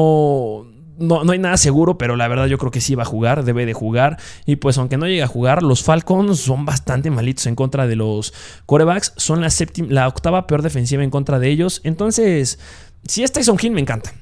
[1.02, 3.44] no, no, hay nada seguro, pero la verdad yo creo que sí va a jugar,
[3.44, 4.18] debe de jugar.
[4.46, 7.96] Y pues aunque no llegue a jugar, los Falcons son bastante malitos en contra de
[7.96, 8.34] los
[8.66, 9.14] corebacks.
[9.18, 11.82] Son la, séptima, la octava peor defensiva en contra de ellos.
[11.84, 12.60] Entonces,
[13.08, 14.14] si es Tyson Hill, me encanta.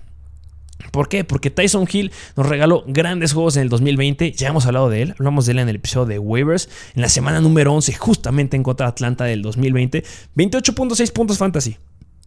[0.92, 1.24] ¿Por qué?
[1.24, 4.32] Porque Tyson Hill nos regaló grandes juegos en el 2020.
[4.32, 5.16] Ya hemos hablado de él.
[5.20, 6.70] Hablamos de él en el episodio de Waivers.
[6.96, 10.04] En la semana número 11, justamente en contra de Atlanta del 2020.
[10.36, 11.78] 28.6 puntos fantasy.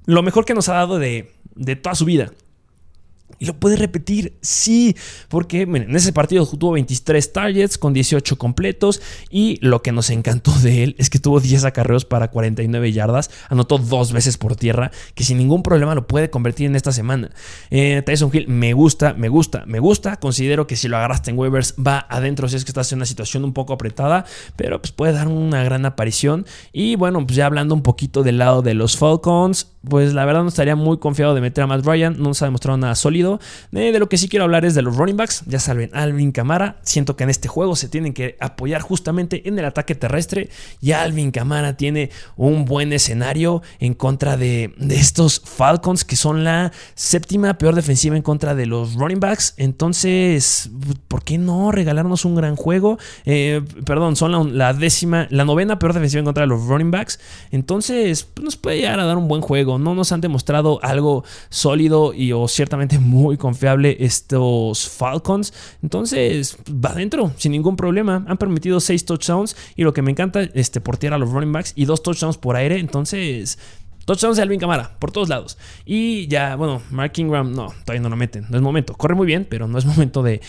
[0.04, 2.30] Lo mejor que nos ha dado de, de toda su vida.
[3.42, 4.94] Y lo puede repetir, sí,
[5.28, 10.52] porque en ese partido tuvo 23 targets con 18 completos y lo que nos encantó
[10.60, 14.92] de él es que tuvo 10 acarreos para 49 yardas, anotó dos veces por tierra,
[15.16, 17.30] que sin ningún problema lo puede convertir en esta semana.
[17.70, 21.38] Eh, Tyson Hill me gusta, me gusta, me gusta, considero que si lo agarraste en
[21.40, 24.24] waivers va adentro si es que estás en una situación un poco apretada,
[24.54, 26.46] pero pues puede dar una gran aparición.
[26.72, 30.42] Y bueno, pues ya hablando un poquito del lado de los Falcons, pues la verdad
[30.42, 33.40] no estaría muy confiado de meter a Matt Ryan, no se ha demostrado nada sólido.
[33.72, 36.32] Eh, de lo que sí quiero hablar es de los running backs, ya saben, Alvin
[36.32, 40.50] Camara, siento que en este juego se tienen que apoyar justamente en el ataque terrestre
[40.80, 46.72] y Alvin Camara tiene un buen escenario en contra de, estos Falcons que son la
[46.94, 50.70] séptima peor defensiva en contra de los running backs, entonces,
[51.08, 52.98] ¿por qué no regalarnos un gran juego?
[53.24, 56.90] Eh, perdón, son la, la, décima, la novena peor defensiva en contra de los running
[56.90, 57.18] backs,
[57.50, 61.24] entonces pues, nos puede llegar a dar un buen juego no nos han demostrado algo
[61.50, 65.52] sólido y o ciertamente muy confiable estos Falcons.
[65.82, 68.24] Entonces, va adentro, sin ningún problema.
[68.26, 71.52] Han permitido 6 touchdowns y lo que me encanta, este, por tierra a los running
[71.52, 72.78] backs y 2 touchdowns por aire.
[72.78, 73.58] Entonces,
[74.04, 75.58] Touchdowns de Alvin Camara, por todos lados.
[75.84, 78.46] Y ya, bueno, Mark Ingram, no, todavía no lo meten.
[78.48, 78.94] No es momento.
[78.94, 80.40] Corre muy bien, pero no es momento de,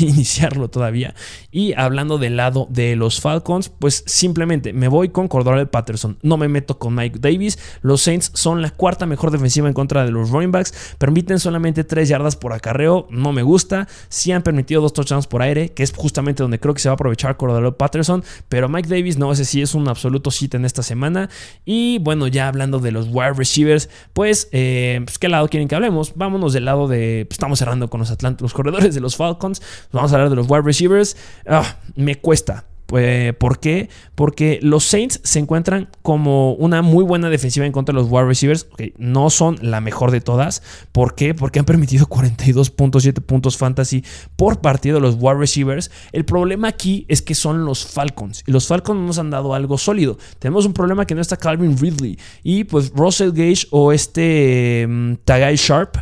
[0.00, 1.14] iniciarlo todavía.
[1.50, 6.18] Y hablando del lado de los Falcons, pues simplemente me voy con Cordero Patterson.
[6.22, 7.58] No me meto con Mike Davis.
[7.82, 10.94] Los Saints son la cuarta mejor defensiva en contra de los running backs.
[10.98, 13.06] Permiten solamente 3 yardas por acarreo.
[13.10, 13.88] No me gusta.
[14.08, 16.92] Sí han permitido dos touchdowns por aire, que es justamente donde creo que se va
[16.92, 18.24] a aprovechar Cordero Patterson.
[18.48, 21.28] Pero Mike Davis, no sé si es un absoluto sit en esta semana.
[21.64, 25.68] Y bueno, ya hablando de los los wide receivers, pues, eh, pues, ¿qué lado quieren
[25.68, 26.12] que hablemos?
[26.14, 30.12] Vámonos del lado de, pues, estamos cerrando con los, los corredores de los Falcons, vamos
[30.12, 31.16] a hablar de los wide receivers.
[31.46, 33.88] Ah, me cuesta, Pues, ¿Por qué?
[34.16, 38.24] Porque los Saints se encuentran como una muy buena defensiva en contra de los wide
[38.24, 38.66] receivers.
[38.98, 40.60] no son la mejor de todas.
[40.90, 41.32] ¿Por qué?
[41.32, 45.92] Porque han permitido 42.7 puntos fantasy por partido de los wide receivers.
[46.10, 48.42] El problema aquí es que son los Falcons.
[48.48, 50.18] Y los Falcons nos han dado algo sólido.
[50.40, 52.18] Tenemos un problema que no está Calvin Ridley.
[52.42, 55.96] Y pues Russell Gage o este um, Tagai Sharp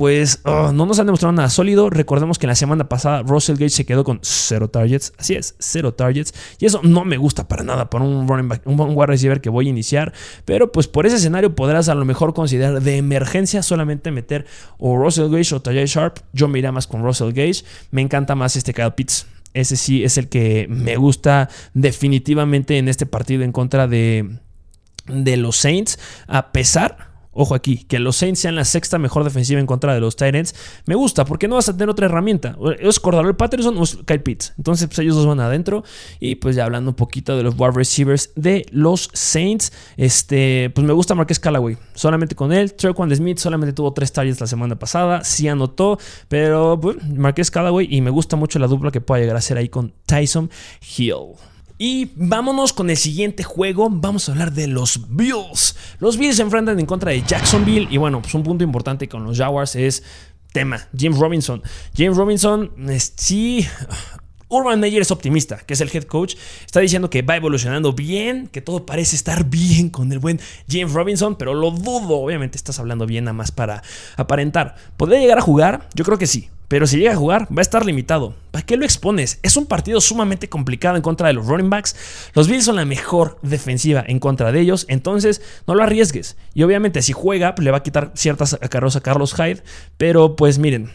[0.00, 1.90] pues oh, no nos han demostrado nada sólido.
[1.90, 5.12] Recordemos que la semana pasada Russell Gage se quedó con cero targets.
[5.18, 6.32] Así es, cero targets.
[6.58, 9.50] Y eso no me gusta para nada para un running back, un wide receiver que
[9.50, 10.14] voy a iniciar.
[10.46, 14.46] Pero pues por ese escenario podrás a lo mejor considerar de emergencia solamente meter
[14.78, 16.20] o Russell Gage o Tajay Sharp.
[16.32, 17.62] Yo me iría más con Russell Gage.
[17.90, 19.26] Me encanta más este Kyle Pitts.
[19.52, 24.38] Ese sí es el que me gusta definitivamente en este partido en contra de,
[25.08, 25.98] de los Saints.
[26.26, 30.00] A pesar Ojo aquí, que los Saints sean la sexta mejor defensiva en contra de
[30.00, 30.54] los Titans.
[30.86, 32.56] Me gusta porque no vas a tener otra herramienta.
[32.80, 34.54] ¿Es Cordero Patterson o es Kyle Pitts?
[34.58, 35.84] Entonces, pues ellos dos van adentro.
[36.18, 40.84] Y pues ya hablando un poquito de los wide receivers de los Saints, este, pues
[40.84, 41.76] me gusta Marquez Callaway.
[41.94, 42.74] Solamente con él.
[42.74, 45.22] Trequan Smith solamente tuvo tres targets la semana pasada.
[45.22, 47.86] Sí anotó, pero pues, Marquez Callaway.
[47.88, 50.50] Y me gusta mucho la dupla que pueda llegar a ser ahí con Tyson
[50.96, 51.49] Hill.
[51.82, 53.88] Y vámonos con el siguiente juego.
[53.90, 55.74] Vamos a hablar de los Bills.
[55.98, 57.88] Los Bills se enfrentan en contra de Jacksonville.
[57.90, 60.02] Y bueno, pues un punto importante con los Jaguars es
[60.52, 60.88] tema.
[60.94, 61.62] James Robinson.
[61.96, 62.70] James Robinson,
[63.16, 63.66] sí.
[64.48, 66.34] Urban Meyer es optimista, que es el head coach.
[66.66, 70.38] Está diciendo que va evolucionando bien, que todo parece estar bien con el buen
[70.68, 72.18] James Robinson, pero lo dudo.
[72.18, 73.82] Obviamente estás hablando bien nada más para
[74.18, 74.74] aparentar.
[74.98, 75.88] ¿Podría llegar a jugar?
[75.94, 76.50] Yo creo que sí.
[76.70, 78.36] Pero si llega a jugar, va a estar limitado.
[78.52, 79.40] ¿Para qué lo expones?
[79.42, 82.30] Es un partido sumamente complicado en contra de los running backs.
[82.32, 86.36] Los Bills son la mejor defensiva en contra de ellos, entonces no lo arriesgues.
[86.54, 89.64] Y obviamente si juega, pues, le va a quitar ciertas carros a Carlos Hyde.
[89.96, 90.92] Pero pues miren,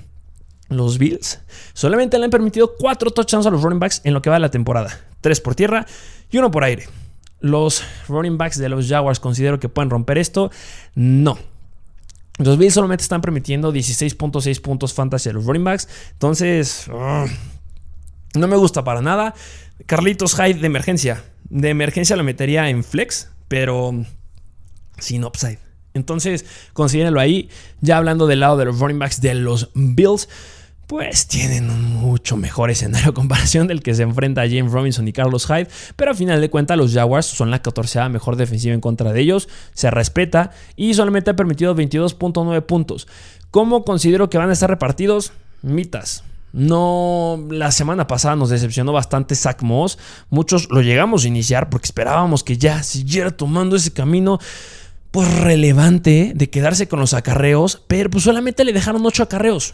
[0.69, 1.41] los Bills
[1.73, 4.43] solamente le han permitido cuatro touchdowns a los running backs en lo que va de
[4.43, 4.97] la temporada.
[5.19, 5.85] Tres por tierra
[6.31, 6.87] y uno por aire.
[7.41, 10.51] Los running backs de los Jaguars considero que pueden romper esto.
[10.93, 11.37] No.
[12.37, 15.87] Los Bills solamente están permitiendo 16.6 puntos fantasy a los running backs.
[16.11, 19.33] Entonces, no me gusta para nada.
[19.85, 21.23] Carlitos Hyde de emergencia.
[21.49, 23.93] De emergencia lo metería en flex, pero
[24.97, 25.59] sin upside.
[25.93, 27.49] Entonces, considérenlo ahí.
[27.79, 30.27] Ya hablando del lado de los running backs de los Bills
[30.87, 35.07] pues tienen un mucho mejor escenario a comparación del que se enfrenta a James Robinson
[35.07, 38.73] y Carlos Hyde, pero a final de cuentas los Jaguars son la 14 mejor defensiva
[38.73, 43.07] en contra de ellos, se respeta y solamente ha permitido 22.9 puntos.
[43.51, 45.31] ¿Cómo considero que van a estar repartidos?
[45.61, 46.23] Mitas.
[46.51, 49.97] No, la semana pasada nos decepcionó bastante Zach Moss.
[50.29, 54.39] Muchos lo llegamos a iniciar porque esperábamos que ya siguiera tomando ese camino
[55.11, 59.73] pues relevante de quedarse con los acarreos, pero pues solamente le dejaron 8 acarreos.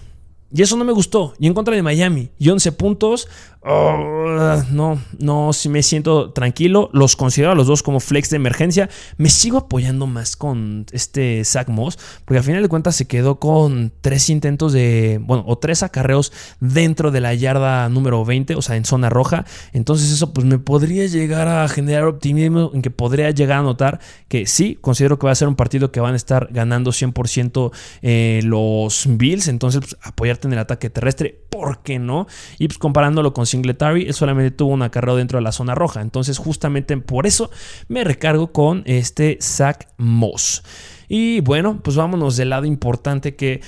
[0.53, 1.33] Y eso no me gustó.
[1.39, 2.29] Y en contra de Miami.
[2.37, 3.27] Y 11 puntos.
[3.63, 6.89] Oh, no, no, si me siento tranquilo.
[6.93, 8.89] Los considero a los dos como flex de emergencia.
[9.17, 11.99] Me sigo apoyando más con este Zach Moss.
[12.25, 15.19] Porque al final de cuentas se quedó con tres intentos de.
[15.21, 18.55] Bueno, o tres acarreos dentro de la yarda número 20.
[18.55, 19.45] O sea, en zona roja.
[19.73, 22.71] Entonces, eso pues me podría llegar a generar optimismo.
[22.73, 25.91] En que podría llegar a notar que sí, considero que va a ser un partido
[25.91, 27.71] que van a estar ganando 100%
[28.01, 29.47] eh, los Bills.
[29.47, 32.27] Entonces, pues, apoyar en el ataque terrestre, ¿por qué no?
[32.57, 36.01] Y pues comparándolo con Singletary, solamente tuvo un acarreo dentro de la zona roja.
[36.01, 37.51] Entonces, justamente por eso
[37.87, 40.63] me recargo con este Zach Moss.
[41.07, 43.61] Y bueno, pues vámonos del lado importante que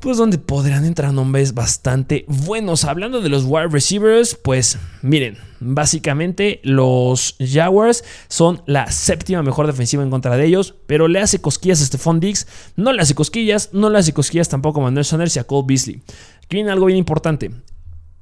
[0.00, 2.84] pues donde podrán entrar nombres bastante buenos.
[2.84, 10.02] Hablando de los wide receivers, pues miren, básicamente los Jaguars son la séptima mejor defensiva
[10.02, 12.46] en contra de ellos, pero le hace cosquillas a Stephon Diggs,
[12.76, 15.66] no le hace cosquillas, no le hace cosquillas tampoco a Manuel Sanders y a Cole
[15.66, 16.02] Beasley.
[16.44, 17.50] Aquí viene algo bien importante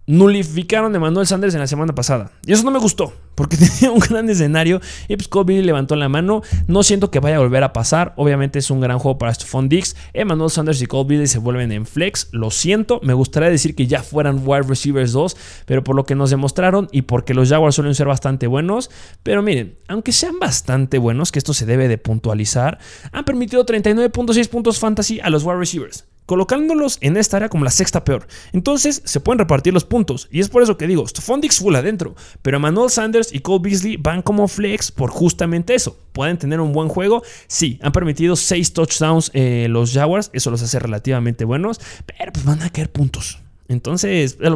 [0.07, 2.31] nulificaron de Manuel Sanders en la semana pasada.
[2.47, 6.09] Y eso no me gustó, porque tenía un gran escenario y pues Kobe levantó la
[6.09, 6.43] mano.
[6.67, 8.15] No siento que vaya a volver a pasar.
[8.17, 9.97] Obviamente es un gran juego para Stephon Dix.
[10.13, 12.29] Emmanuel Sanders y Cole se vuelven en flex.
[12.33, 16.15] Lo siento, me gustaría decir que ya fueran wide receivers 2, pero por lo que
[16.15, 18.91] nos demostraron y porque los Jaguars suelen ser bastante buenos.
[19.23, 22.79] Pero miren, aunque sean bastante buenos, que esto se debe de puntualizar,
[23.13, 27.71] han permitido 39.6 puntos fantasy a los wide receivers colocándolos en esta área como la
[27.71, 28.27] sexta peor.
[28.53, 30.29] Entonces se pueden repartir los puntos.
[30.31, 32.15] Y es por eso que digo, Stephon Dix full adentro.
[32.43, 35.97] Pero Manuel Sanders y Cole Beasley van como flex por justamente eso.
[36.13, 37.23] ¿Pueden tener un buen juego?
[37.47, 40.31] Sí, han permitido 6 touchdowns eh, los Jaguars.
[40.33, 41.81] Eso los hace relativamente buenos.
[42.07, 43.41] Pero pues van a caer puntos.
[43.69, 44.51] Entonces es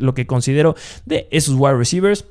[0.00, 2.26] lo, que considero de esos wide receivers.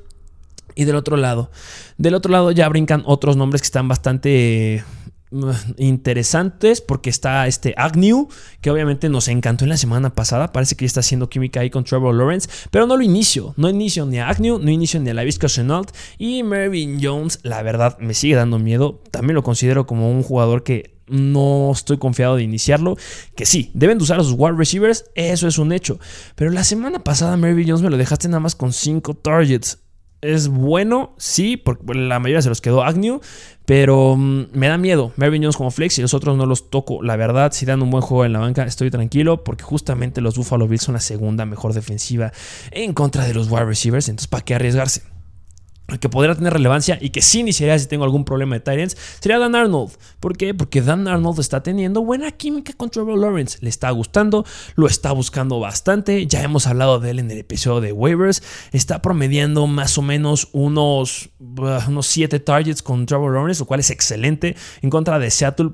[0.76, 1.52] Y del otro lado,
[1.98, 4.82] del otro lado ya brincan otros nombres que están bastante
[5.78, 8.28] interesantes porque está este Agnew,
[8.60, 10.52] que obviamente nos encantó en la semana pasada.
[10.52, 13.54] Parece que ya está haciendo química ahí con Trevor Lawrence, pero no lo inicio.
[13.56, 15.90] No inicio ni a Agnew, no inicio ni a la Vizca Chenault.
[16.18, 19.02] Y Mervyn Jones, la verdad, me sigue dando miedo.
[19.10, 22.96] También lo considero como un jugador que no estoy confiado de iniciarlo.
[23.36, 25.98] Que sí, deben de usar a sus wide receivers, eso es un hecho.
[26.34, 29.83] Pero la semana pasada, Mervyn Jones me lo dejaste nada más con 5 targets
[30.24, 33.20] es bueno, sí, porque la mayoría se los quedó Agnew,
[33.66, 35.12] pero mm, me da miedo.
[35.16, 37.02] Mervyn Jones como flex y los otros no los toco.
[37.02, 40.36] La verdad, si dan un buen juego en la banca, estoy tranquilo porque justamente los
[40.36, 42.32] Buffalo Bills son la segunda mejor defensiva
[42.70, 44.08] en contra de los wide receivers.
[44.08, 45.13] Entonces, ¿para qué arriesgarse?
[46.00, 49.38] Que podría tener relevancia y que sí iniciaría si tengo algún problema de Tyrants sería
[49.38, 49.92] Dan Arnold.
[50.18, 50.54] ¿Por qué?
[50.54, 53.58] Porque Dan Arnold está teniendo buena química con Trevor Lawrence.
[53.60, 54.44] Le está gustando,
[54.76, 56.26] lo está buscando bastante.
[56.26, 58.42] Ya hemos hablado de él en el episodio de waivers.
[58.72, 63.80] Está promediando más o menos unos, uh, unos 7 targets con Trevor Lawrence, lo cual
[63.80, 64.56] es excelente.
[64.80, 65.72] En contra de Seattle,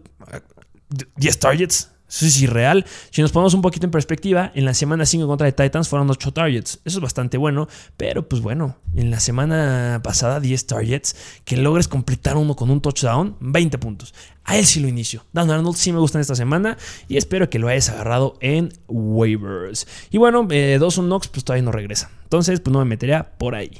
[1.16, 1.90] 10 uh, targets.
[2.10, 2.84] Es irreal.
[3.10, 6.10] Si nos ponemos un poquito en perspectiva, en la semana 5 contra de Titans fueron
[6.10, 6.80] 8 targets.
[6.84, 7.68] Eso es bastante bueno.
[7.96, 11.16] Pero pues bueno, en la semana pasada 10 targets.
[11.44, 14.12] Que logres completar uno con un touchdown, 20 puntos.
[14.44, 15.24] A él sí lo inicio.
[15.32, 16.76] Dan Arnold sí me gusta en esta semana.
[17.08, 19.86] Y espero que lo hayas agarrado en waivers.
[20.10, 22.10] Y bueno, eh, Dawson Knox pues todavía no regresa.
[22.24, 23.70] Entonces pues no me metería por ahí.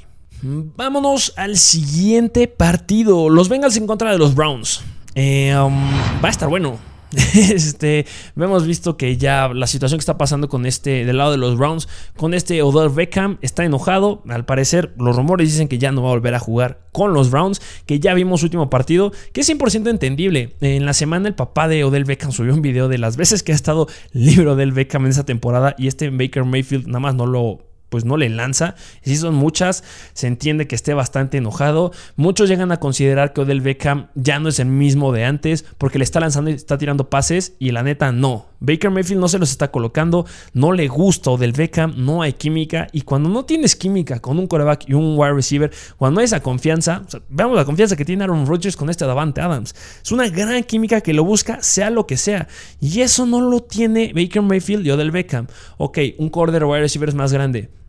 [0.43, 3.29] Vámonos al siguiente partido.
[3.29, 4.83] Los Bengals en contra de los Browns.
[5.15, 5.75] Eh, um,
[6.23, 6.90] va a estar bueno.
[7.35, 11.39] este, hemos visto que ya la situación que está pasando con este, del lado de
[11.39, 14.23] los Browns, con este Odell Beckham, está enojado.
[14.29, 17.31] Al parecer, los rumores dicen que ya no va a volver a jugar con los
[17.31, 20.57] Browns, que ya vimos su último partido, que es 100% entendible.
[20.61, 23.53] En la semana, el papá de Odell Beckham subió un video de las veces que
[23.53, 27.27] ha estado libre Odell Beckham en esa temporada y este Baker Mayfield nada más no
[27.27, 28.75] lo pues no le lanza.
[29.03, 31.93] Si son muchas, se entiende que esté bastante enojado.
[32.17, 35.99] Muchos llegan a considerar que Odell Beckham ya no es el mismo de antes porque
[35.99, 38.47] le está lanzando y está tirando pases y la neta no.
[38.61, 42.89] Baker Mayfield no se los está colocando, no le gusta Odell Beckham, no hay química
[42.93, 46.41] y cuando no tienes química con un quarterback y un wide receiver, cuando hay esa
[46.41, 49.75] confianza, veamos la confianza que tiene Aaron Rodgers con este Davante Adams.
[50.03, 52.49] Es una gran química que lo busca, sea lo que sea.
[52.81, 55.47] Y eso no lo tiene Baker Mayfield y Odell Beckham.
[55.79, 57.80] Ok, un quarter wide receiver es más grande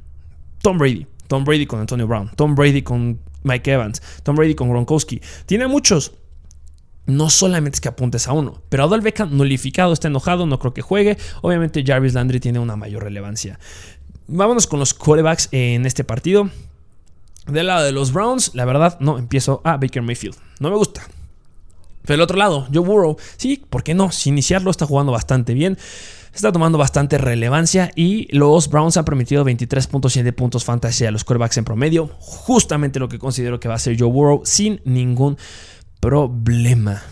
[0.62, 1.08] Tom Brady.
[1.28, 2.30] Tom Brady con Antonio Brown.
[2.36, 4.02] Tom Brady con Mike Evans.
[4.24, 5.22] Tom Brady con Gronkowski.
[5.46, 6.14] Tiene muchos.
[7.06, 10.82] No solamente es que apuntes a uno, pero Adol Beckham está enojado, no creo que
[10.82, 11.18] juegue.
[11.42, 13.60] Obviamente Jarvis Landry tiene una mayor relevancia.
[14.28, 16.50] Vámonos con los quarterbacks en este partido.
[17.48, 20.36] Del lado de los Browns, la verdad, no empiezo a Baker Mayfield.
[20.60, 21.02] No me gusta.
[22.04, 24.12] Del otro lado, Joe Burrow, sí, ¿por qué no?
[24.12, 25.78] Si iniciarlo está jugando bastante bien
[26.34, 31.58] está tomando bastante relevancia y los Browns han permitido 23.7 puntos fantasy a los quarterbacks
[31.58, 35.38] en promedio, justamente lo que considero que va a ser Joe Burrow sin ningún
[36.00, 37.04] problema.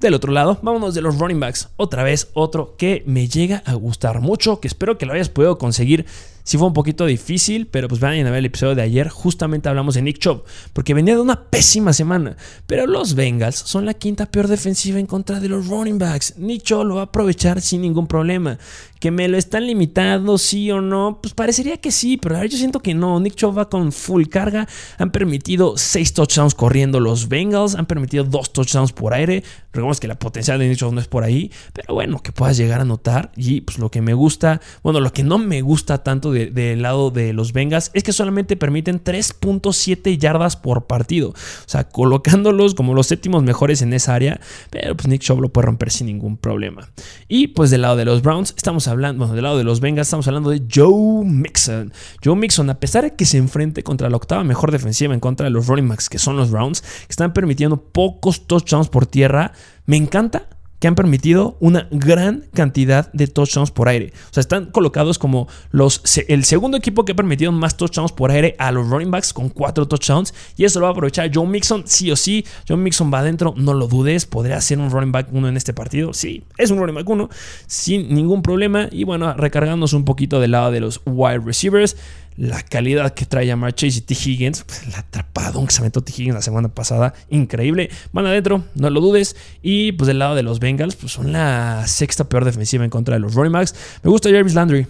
[0.00, 1.70] Del otro lado, vámonos de los running backs.
[1.76, 5.56] Otra vez, otro que me llega a gustar mucho, que espero que lo hayas podido
[5.56, 6.04] conseguir
[6.46, 9.08] Sí fue un poquito difícil, pero pues vayan a ver el episodio de ayer.
[9.08, 12.36] Justamente hablamos de Nick Chubb, porque venía de una pésima semana.
[12.68, 16.34] Pero los Bengals son la quinta peor defensiva en contra de los running backs.
[16.36, 18.60] Nick Chubb lo va a aprovechar sin ningún problema.
[18.98, 22.80] Que me lo están limitando, sí o no, pues parecería que sí, pero yo siento
[22.80, 23.20] que no.
[23.20, 24.66] Nick Chubb va con full carga.
[24.98, 29.42] Han permitido 6 touchdowns corriendo los Bengals, han permitido 2 touchdowns por aire.
[29.66, 32.56] Recordemos que la potencial de Nick Chubb no es por ahí, pero bueno, que puedas
[32.56, 33.32] llegar a notar.
[33.36, 37.10] Y pues lo que me gusta, bueno, lo que no me gusta tanto del lado
[37.10, 41.30] de los Bengals es que solamente permiten 3.7 yardas por partido.
[41.30, 41.34] O
[41.68, 45.66] sea, colocándolos como los séptimos mejores en esa área, pero pues Nick Chubb lo puede
[45.66, 46.88] romper sin ningún problema.
[47.28, 50.26] Y pues del lado de los Browns, estamos hablando, del lado de los Bengals, estamos
[50.28, 51.92] hablando de Joe Mixon.
[52.24, 55.44] Joe Mixon, a pesar de que se enfrente contra la octava mejor defensiva en contra
[55.44, 59.52] de los running backs, que son los Browns, que están permitiendo pocos touchdowns por tierra,
[59.86, 64.12] me encanta que han permitido una gran cantidad de touchdowns por aire.
[64.30, 68.30] O sea, están colocados como los, el segundo equipo que ha permitido más touchdowns por
[68.30, 70.34] aire a los running backs con cuatro touchdowns.
[70.56, 72.44] Y eso lo va a aprovechar Joe Mixon, sí o sí.
[72.68, 74.26] Joe Mixon va adentro, no lo dudes.
[74.26, 76.12] ¿Podría ser un running back uno en este partido?
[76.12, 77.28] Sí, es un running back uno,
[77.66, 78.88] sin ningún problema.
[78.90, 81.96] Y bueno, recargándonos un poquito del lado de los wide receivers
[82.36, 84.14] la calidad que trae Jamar Chase y T.
[84.14, 86.12] Higgins, pues, la atrapadón que se aventó T.
[86.12, 87.90] Higgins la semana pasada, increíble.
[88.12, 89.36] Van adentro, no lo dudes.
[89.62, 93.14] Y pues del lado de los Bengals, pues son la sexta peor defensiva en contra
[93.14, 93.74] de los running backs.
[94.02, 94.86] Me gusta Jarvis Landry.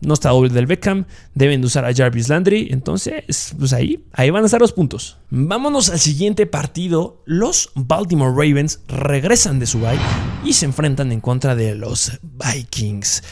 [0.00, 1.06] No está doble del Beckham.
[1.34, 2.68] Deben de usar a Jarvis Landry.
[2.70, 5.16] Entonces, pues ahí, ahí van a estar los puntos.
[5.30, 7.22] Vámonos al siguiente partido.
[7.24, 9.98] Los Baltimore Ravens regresan de su bye
[10.44, 13.22] y se enfrentan en contra de los Vikings.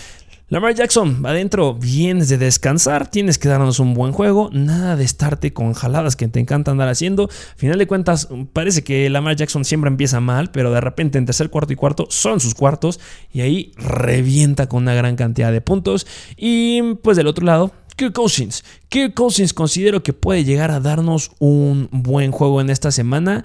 [0.53, 5.55] Lamar Jackson, adentro, vienes de descansar, tienes que darnos un buen juego, nada de estarte
[5.55, 7.31] con jaladas que te encanta andar haciendo.
[7.31, 11.25] Al final de cuentas, parece que Lamar Jackson siempre empieza mal, pero de repente en
[11.25, 13.01] tercer cuarto y cuarto son sus cuartos
[13.33, 16.07] y ahí revienta con una gran cantidad de puntos.
[16.37, 18.63] Y pues del otro lado, Kirk Cousins.
[18.91, 23.45] Kirk Cousins considero que puede llegar a darnos un buen juego en esta semana.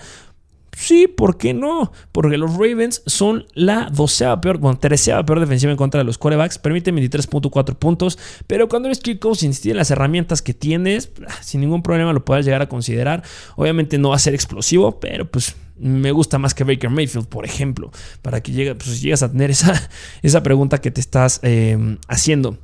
[0.80, 1.92] Sí, ¿por qué no?
[2.12, 6.20] Porque los Ravens son la doceava peor, bueno, treceava peor defensiva en contra de los
[6.20, 6.60] quarterbacks.
[6.60, 8.20] Permiten 23.4 puntos.
[8.46, 12.24] Pero cuando eres Kirk Cousins, tiene las herramientas que tienes, ah, sin ningún problema lo
[12.24, 13.24] puedes llegar a considerar.
[13.56, 17.44] Obviamente no va a ser explosivo, pero pues me gusta más que Baker Mayfield, por
[17.44, 17.92] ejemplo.
[18.22, 19.90] Para que llegue, pues, a tener esa,
[20.22, 22.56] esa pregunta que te estás eh, haciendo.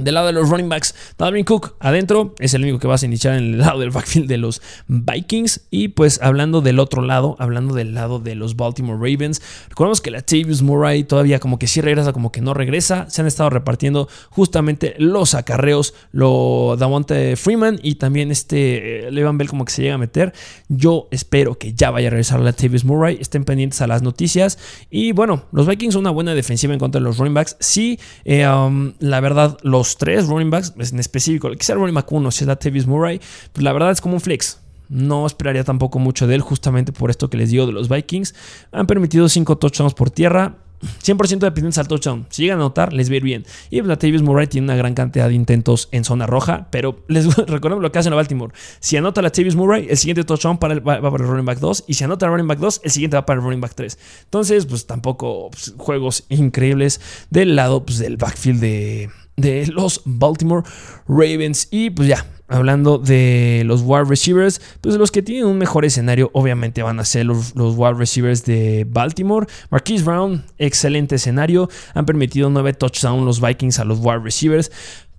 [0.00, 3.06] Del lado de los running backs, Dalvin Cook adentro es el único que vas a
[3.06, 5.62] iniciar en el lado del backfield de los Vikings.
[5.70, 10.10] Y pues hablando del otro lado, hablando del lado de los Baltimore Ravens, recordemos que
[10.10, 13.08] la Tavius Murray todavía como que sí regresa, como que no regresa.
[13.10, 19.38] Se han estado repartiendo justamente los acarreos, lo Davante Freeman y también este eh, Levan
[19.38, 20.32] Bell como que se llega a meter.
[20.68, 23.18] Yo espero que ya vaya a regresar la Tavius Murray.
[23.20, 24.58] Estén pendientes a las noticias.
[24.90, 27.56] Y bueno, los Vikings son una buena defensiva en contra de los running backs.
[27.60, 32.10] Sí, eh, um, la verdad, los tres running backs, en específico, sea el running back
[32.10, 33.20] 1, si es la Tavis Murray,
[33.52, 34.60] pues la verdad es como un flex.
[34.88, 38.34] No esperaría tampoco mucho de él, justamente por esto que les digo de los Vikings.
[38.72, 40.56] Han permitido 5 touchdowns por tierra.
[41.04, 42.26] 100% dependientes al touchdown.
[42.30, 43.46] Si llegan a anotar, les va a ir bien.
[43.70, 47.82] Y Latavius Murray tiene una gran cantidad de intentos en zona roja, pero les recordemos
[47.82, 48.52] lo que hacen a Baltimore.
[48.80, 51.84] Si anota Latavius Murray, el siguiente touchdown para el, va, para el running back 2.
[51.86, 53.98] Y si anota el running back 2, el siguiente va para el running back 3.
[54.24, 59.10] Entonces, pues tampoco pues, juegos increíbles del lado pues, del backfield de,
[59.40, 60.62] de los Baltimore
[61.08, 61.68] Ravens.
[61.70, 66.30] Y pues ya, hablando de los wide receivers, pues los que tienen un mejor escenario
[66.32, 69.46] obviamente van a ser los, los wide receivers de Baltimore.
[69.70, 71.68] Marquise Brown, excelente escenario.
[71.94, 74.70] Han permitido 9 touchdowns los Vikings a los wide receivers.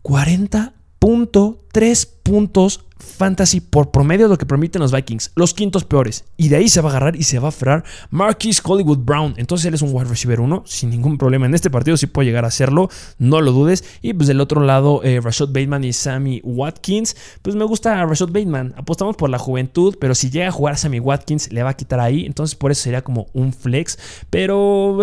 [0.03, 5.31] 40.3 puntos fantasy por promedio lo que permiten los Vikings.
[5.35, 6.25] Los quintos peores.
[6.37, 9.33] Y de ahí se va a agarrar y se va a aferrar Marquis Hollywood Brown.
[9.37, 11.45] Entonces él es un wide receiver 1 sin ningún problema.
[11.45, 12.89] En este partido sí puede llegar a hacerlo.
[13.17, 13.83] No lo dudes.
[14.01, 17.15] Y pues del otro lado, eh, Rashad Bateman y Sammy Watkins.
[17.41, 18.73] Pues me gusta Rashad Bateman.
[18.77, 19.95] Apostamos por la juventud.
[19.99, 22.25] Pero si llega a jugar Sammy Watkins, le va a quitar ahí.
[22.25, 23.97] Entonces por eso sería como un flex.
[24.29, 24.99] Pero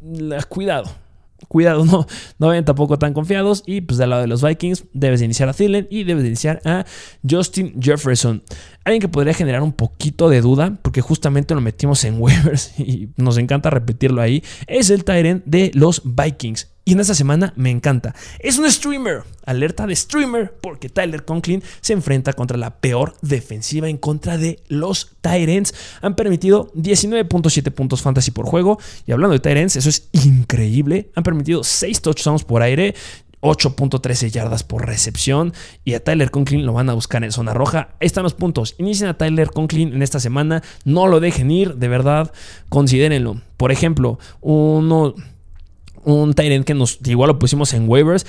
[0.48, 1.05] cuidado
[1.48, 2.06] cuidado, no,
[2.38, 3.62] no vayan tampoco tan confiados.
[3.66, 6.84] Y pues del lado de los Vikings, debes iniciar a Thielen y debes iniciar a
[7.28, 8.42] Justin Jefferson.
[8.84, 13.10] Alguien que podría generar un poquito de duda, porque justamente lo metimos en waivers y
[13.16, 16.75] nos encanta repetirlo ahí, es el Tyrant de los Vikings.
[16.88, 18.14] Y en esta semana me encanta.
[18.38, 19.24] Es un streamer.
[19.44, 24.60] Alerta de streamer porque Tyler Conklin se enfrenta contra la peor defensiva en contra de
[24.68, 25.74] los Tyrants.
[26.00, 28.78] Han permitido 19.7 puntos fantasy por juego.
[29.04, 31.10] Y hablando de Tyrants, eso es increíble.
[31.16, 32.94] Han permitido 6 touchdowns por aire.
[33.40, 35.54] 8.13 yardas por recepción.
[35.84, 37.96] Y a Tyler Conklin lo van a buscar en zona roja.
[38.00, 38.76] Ahí están los puntos.
[38.78, 40.62] Inicien a Tyler Conklin en esta semana.
[40.84, 42.32] No lo dejen ir, de verdad.
[42.68, 43.40] Considérenlo.
[43.56, 45.16] Por ejemplo, uno
[46.06, 48.24] un Tyrant que nos igual lo pusimos en waivers.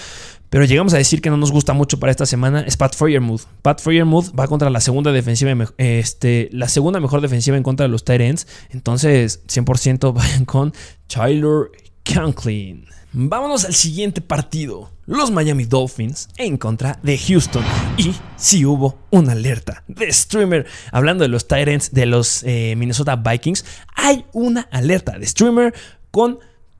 [0.49, 3.43] Pero llegamos a decir que no nos gusta mucho para esta semana es Pat Fryermuth.
[3.61, 7.89] Pat Fryermuth va contra la segunda defensiva, este, la segunda mejor defensiva en contra de
[7.89, 8.47] los Tyrants.
[8.69, 10.73] Entonces, 100% vayan con
[11.07, 11.69] Tyler
[12.03, 12.85] Conklin.
[13.13, 14.91] Vámonos al siguiente partido.
[15.05, 17.63] Los Miami Dolphins en contra de Houston.
[17.97, 20.65] Y si hubo una alerta de streamer.
[20.91, 23.65] Hablando de los Tyrants de los eh, Minnesota Vikings,
[23.95, 25.73] hay una alerta de streamer
[26.11, 26.39] con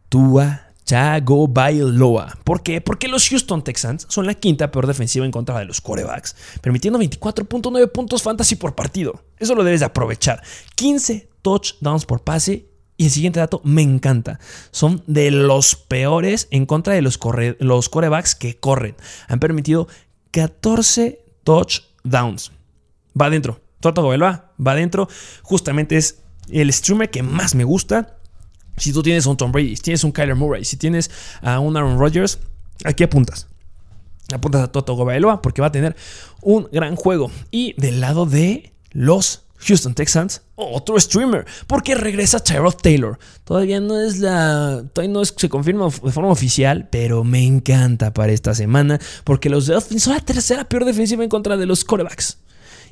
[0.09, 2.39] Tua Chago Bailoa.
[2.45, 2.79] ¿Por qué?
[2.79, 6.97] Porque los Houston Texans son la quinta peor defensiva en contra de los corebacks, permitiendo
[6.97, 9.21] 24.9 puntos fantasy por partido.
[9.37, 10.41] Eso lo debes de aprovechar.
[10.75, 12.69] 15 touchdowns por pase.
[12.99, 14.39] Y el siguiente dato me encanta.
[14.71, 17.19] Son de los peores en contra de los,
[17.59, 18.95] los corebacks que corren.
[19.27, 19.87] Han permitido
[20.31, 22.53] 14 touchdowns.
[23.19, 23.61] Va adentro.
[23.81, 25.07] Toto Bailoa va adentro.
[25.43, 28.16] Justamente es el streamer que más me gusta.
[28.77, 31.09] Si tú tienes un Tom Brady, si tienes un Kyler Murray, si tienes
[31.41, 32.39] a un Aaron Rodgers,
[32.85, 33.47] aquí apuntas.
[34.33, 35.95] Apuntas a Toto Gobailoa porque va a tener
[36.41, 37.31] un gran juego.
[37.49, 43.17] Y del lado de los Houston Texans, otro streamer, porque regresa Tyrod Taylor.
[43.43, 44.83] Todavía no es la.
[44.93, 49.65] Todavía no se confirma de forma oficial, pero me encanta para esta semana, porque los
[49.65, 52.37] Dolphins son la tercera peor defensiva en contra de los corebacks.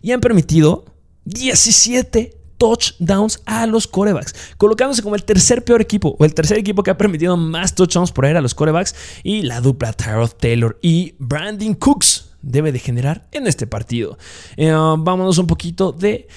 [0.01, 0.85] Y han permitido
[1.25, 6.83] 17 touchdowns a los corebacks, colocándose como el tercer peor equipo o el tercer equipo
[6.83, 10.77] que ha permitido más touchdowns por aire a los corebacks y la dupla Tyrod Taylor
[10.81, 14.17] y Brandon Cooks debe de generar en este partido.
[14.55, 16.27] Eh, vámonos un poquito de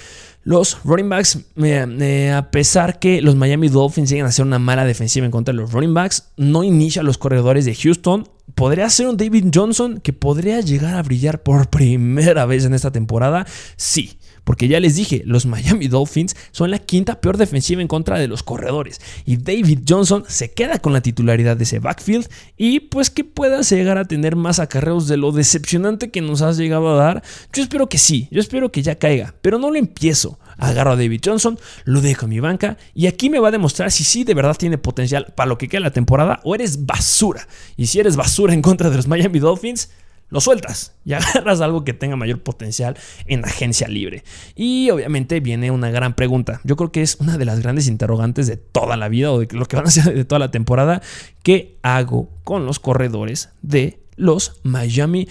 [0.45, 4.59] los running backs, eh, eh, a pesar que los Miami Dolphins llegan a ser una
[4.59, 8.89] mala defensiva en contra de los running backs, no inicia los corredores de Houston podría
[8.91, 13.47] ser un David Johnson que podría llegar a brillar por primera vez en esta temporada.
[13.77, 14.18] Sí,
[14.49, 18.29] porque ya les dije, los Miami Dolphins son la quinta peor defensiva en contra de
[18.29, 18.99] los corredores.
[19.27, 22.27] Y David Johnson se queda con la titularidad de ese backfield
[22.57, 26.57] y pues que puedas llegar a tener más acarreos de lo decepcionante que nos has
[26.57, 27.23] llegado a dar.
[27.53, 30.39] Yo espero que sí, yo espero que ya caiga, pero no lo empiezo.
[30.57, 33.91] Agarro a David Johnson, lo dejo en mi banca y aquí me va a demostrar
[33.91, 37.47] si sí de verdad tiene potencial para lo que queda la temporada o eres basura.
[37.77, 39.91] Y si eres basura en contra de los Miami Dolphins,
[40.31, 44.25] lo sueltas y agarras algo que tenga mayor potencial en agencia libre.
[44.55, 46.61] Y obviamente viene una gran pregunta.
[46.65, 49.49] Yo creo que es una de las grandes interrogantes de toda la vida o de
[49.53, 51.03] lo que van a ser de toda la temporada.
[51.43, 55.29] ¿Qué hago con los corredores de los Miami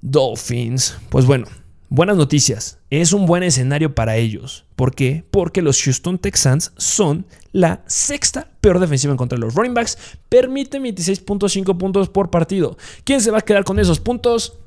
[0.00, 0.98] Dolphins?
[1.10, 1.46] Pues bueno,
[1.90, 4.64] Buenas noticias, es un buen escenario para ellos.
[4.74, 5.24] ¿Por qué?
[5.30, 9.98] Porque los Houston Texans son la sexta peor defensiva en contra de los running backs.
[10.28, 12.76] Permiten 26.5 puntos por partido.
[13.04, 14.58] ¿Quién se va a quedar con esos puntos?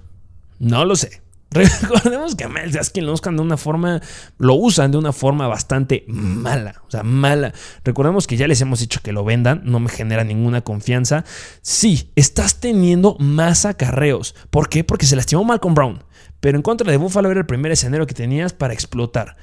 [0.60, 1.22] No lo sé.
[1.50, 4.02] Recordemos que a Miles Gaskin lo usan de una forma,
[4.38, 7.54] lo usan de una forma bastante mala, o sea, mala.
[7.84, 11.24] Recordemos que ya les hemos dicho que lo vendan, no me genera ninguna confianza.
[11.62, 14.36] Sí, estás teniendo más acarreos.
[14.50, 14.84] ¿Por qué?
[14.84, 16.04] Porque se lastimó Malcolm Brown.
[16.40, 19.36] Pero en contra de Buffalo era el primer escenario que tenías para explotar.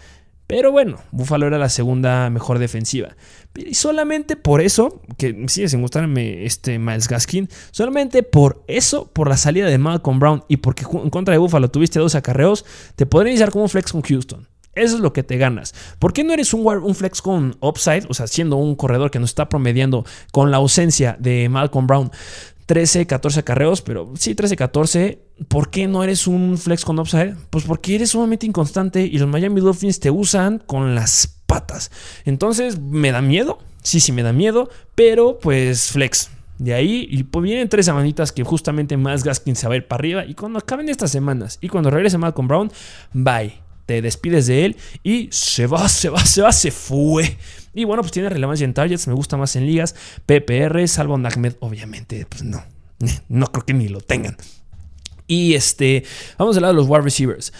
[0.46, 3.16] Pero bueno, Buffalo era la segunda mejor defensiva.
[3.54, 9.28] Y solamente por eso, que sigue sin gustarme este Miles Gaskin, solamente por eso, por
[9.28, 13.06] la salida de Malcolm Brown y porque en contra de Buffalo tuviste dos acarreos, te
[13.06, 14.46] podría iniciar como un flex con Houston.
[14.74, 15.72] Eso es lo que te ganas.
[15.98, 18.06] ¿Por qué no eres un, un, flex con upside?
[18.08, 22.10] O sea, siendo un corredor que nos está promediando con la ausencia de Malcolm Brown.
[22.66, 25.18] 13, 14 carreos, pero sí, 13, 14.
[25.48, 27.36] ¿Por qué no eres un flex con upside?
[27.50, 31.90] Pues porque eres sumamente inconstante y los Miami Dolphins te usan con las patas.
[32.24, 33.58] Entonces, ¿me da miedo?
[33.82, 36.30] Sí, sí, me da miedo, pero pues flex.
[36.58, 40.00] De ahí, y pues vienen tres semanitas que justamente más Gaskin se a ir para
[40.00, 40.24] arriba.
[40.24, 42.72] Y cuando acaben estas semanas y cuando regrese Malcolm Brown,
[43.12, 43.63] bye.
[43.86, 47.36] Te despides de él y se va, se va, se va, se fue.
[47.74, 49.94] Y bueno, pues tiene relevancia en targets, me gusta más en ligas.
[50.26, 52.64] PPR, salvo Nagmed, obviamente, pues no,
[53.28, 54.36] no creo que ni lo tengan.
[55.26, 56.04] Y este,
[56.38, 57.52] vamos al lado de los wide receivers.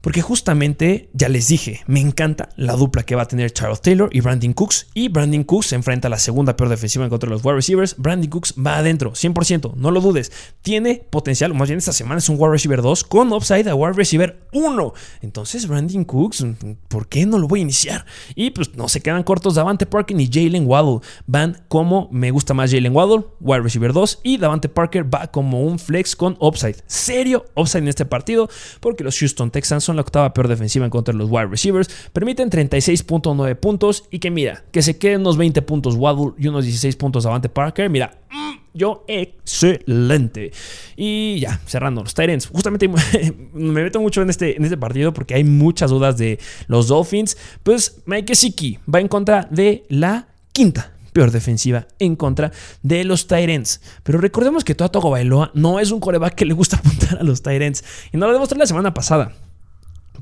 [0.00, 4.08] Porque justamente, ya les dije, me encanta la dupla que va a tener Charles Taylor
[4.12, 4.88] y Brandon Cooks.
[4.94, 7.56] Y Brandon Cooks se enfrenta a la segunda peor defensiva en contra de los wide
[7.56, 7.96] receivers.
[7.96, 10.30] Brandon Cooks va adentro, 100%, no lo dudes.
[10.62, 13.94] Tiene potencial, más bien esta semana es un wide receiver 2 con upside a wide
[13.94, 14.94] receiver 1.
[15.22, 16.46] Entonces, Brandon Cooks,
[16.88, 18.06] ¿por qué no lo voy a iniciar?
[18.34, 21.00] Y pues no se quedan cortos Davante Parker ni Jalen Waddle.
[21.26, 24.20] Van como me gusta más Jalen Waddle, wide receiver 2.
[24.22, 26.76] Y Davante Parker va como un flex con upside.
[26.86, 28.48] Serio upside en este partido
[28.80, 31.88] porque los Houston Texans son la octava peor defensiva en contra de los wide receivers.
[32.12, 36.64] Permiten 36.9 puntos y que mira, que se queden unos 20 puntos Waddle y unos
[36.64, 37.90] 16 puntos Davante Parker.
[37.90, 40.52] Mira, mm, yo excelente.
[40.96, 42.46] Y ya, cerrando los Titans.
[42.46, 42.88] Justamente
[43.52, 46.38] me meto mucho en este, en este partido porque hay muchas dudas de
[46.68, 47.36] los Dolphins.
[47.62, 53.26] Pues Mike Siki va en contra de la quinta peor defensiva en contra de los
[53.26, 53.80] Tyrants.
[54.02, 57.40] Pero recordemos que Togo Bailoa no es un coreback que le gusta apuntar a los
[57.40, 57.82] Tyrants.
[58.12, 59.32] Y no lo demostré la semana pasada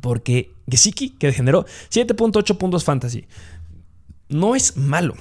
[0.01, 3.27] porque Gesicki, que generó 7.8 puntos fantasy,
[4.29, 5.15] no es malo.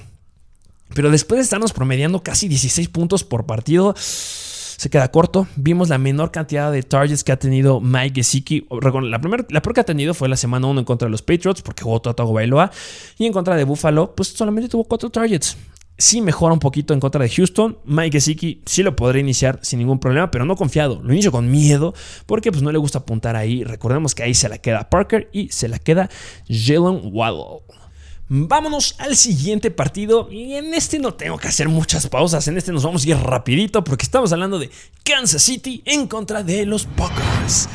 [0.94, 5.46] Pero después de estarnos promediando casi 16 puntos por partido, se queda corto.
[5.56, 8.66] Vimos la menor cantidad de targets que ha tenido Mike Gesicki.
[8.80, 11.22] La, primera, la peor que ha tenido fue la semana 1 en contra de los
[11.22, 12.70] Patriots, porque jugó Tago Bailoa.
[13.18, 15.56] Y en contra de Buffalo, pues solamente tuvo 4 targets
[15.98, 17.78] sí mejora un poquito en contra de Houston.
[17.84, 21.00] Mike Gesicki sí lo podré iniciar sin ningún problema, pero no confiado.
[21.02, 21.94] Lo inicio con miedo
[22.26, 23.64] porque pues no le gusta apuntar ahí.
[23.64, 26.10] Recordemos que ahí se la queda Parker y se la queda
[26.48, 27.62] Jalen Waddle.
[28.28, 32.72] Vámonos al siguiente partido y en este no tengo que hacer muchas pausas, en este
[32.72, 34.70] nos vamos a ir rapidito porque estamos hablando de
[35.04, 37.68] Kansas City en contra de los Packers.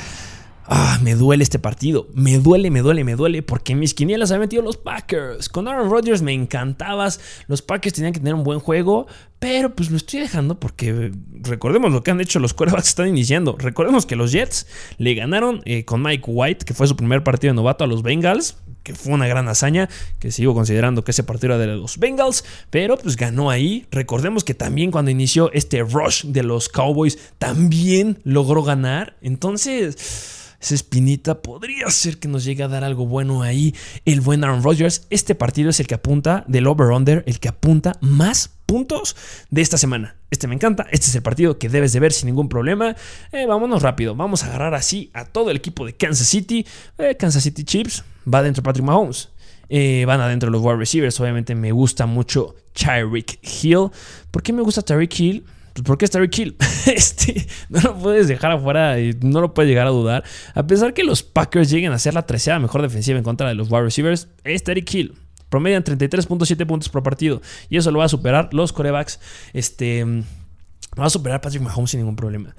[0.72, 2.08] Ah, me duele este partido.
[2.14, 3.42] Me duele, me duele, me duele.
[3.42, 5.50] Porque mis quinielas habían metido los Packers.
[5.50, 7.20] Con Aaron Rodgers me encantabas.
[7.48, 9.08] Los Packers tenían que tener un buen juego.
[9.40, 11.12] Pero pues lo estoy dejando porque
[11.42, 13.56] recordemos lo que han hecho los quarterbacks que están iniciando.
[13.58, 14.68] Recordemos que los Jets
[15.00, 18.04] le ganaron eh, con Mike White, que fue su primer partido de novato a los
[18.04, 18.58] Bengals.
[18.84, 19.90] Que fue una gran hazaña.
[20.20, 22.46] Que sigo considerando que ese partido era de los Bengals.
[22.70, 23.88] Pero pues ganó ahí.
[23.90, 29.16] Recordemos que también cuando inició este rush de los Cowboys, también logró ganar.
[29.24, 33.74] Entonces esa espinita podría ser que nos llegue a dar algo bueno ahí
[34.06, 35.08] el buen Aaron Rodgers.
[35.10, 39.16] Este partido es el que apunta del over-under, el que apunta más puntos
[39.50, 40.16] de esta semana.
[40.30, 42.96] Este me encanta, este es el partido que debes de ver sin ningún problema.
[43.32, 46.66] Eh, vámonos rápido, vamos a agarrar así a todo el equipo de Kansas City.
[46.98, 49.30] Eh, Kansas City Chips, va dentro Patrick Mahomes.
[49.70, 53.90] Eh, van adentro los wide receivers, obviamente me gusta mucho Tyreek Hill.
[54.30, 55.46] ¿Por qué me gusta Tyreek Hill?
[55.80, 56.56] Pues porque es Terry Kill.
[56.86, 60.24] Este, no lo puedes dejar afuera y no lo puedes llegar a dudar.
[60.56, 63.54] A pesar que los Packers lleguen a ser la tercera mejor defensiva en contra de
[63.54, 65.16] los wide receivers, es Terry Kill.
[65.50, 67.42] Promedian 33.7 puntos por partido.
[67.70, 69.20] Y eso lo va a superar los corebacks.
[69.54, 70.04] Este.
[70.04, 72.56] Lo va a superar Patrick Mahomes sin ningún problema.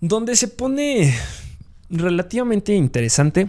[0.00, 1.14] Donde se pone
[1.88, 3.48] relativamente interesante.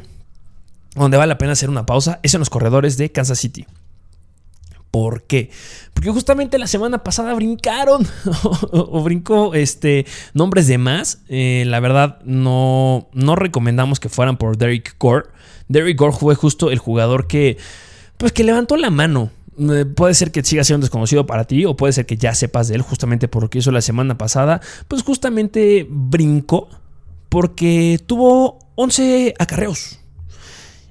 [0.95, 2.19] Donde vale la pena hacer una pausa.
[2.23, 3.65] Es en los corredores de Kansas City.
[4.91, 5.51] ¿Por qué?
[5.93, 8.07] Porque justamente la semana pasada brincaron
[8.71, 11.21] o, brincó este, nombres de más.
[11.27, 15.25] Eh, la verdad, no, no recomendamos que fueran por Derek Gore.
[15.67, 17.57] Derek Gore fue justo el jugador que,
[18.17, 19.31] pues, que levantó la mano.
[19.59, 22.67] Eh, puede ser que siga siendo desconocido para ti o puede ser que ya sepas
[22.67, 24.61] de él justamente por lo que hizo la semana pasada.
[24.87, 26.69] Pues justamente brincó
[27.29, 29.99] porque tuvo 11 acarreos.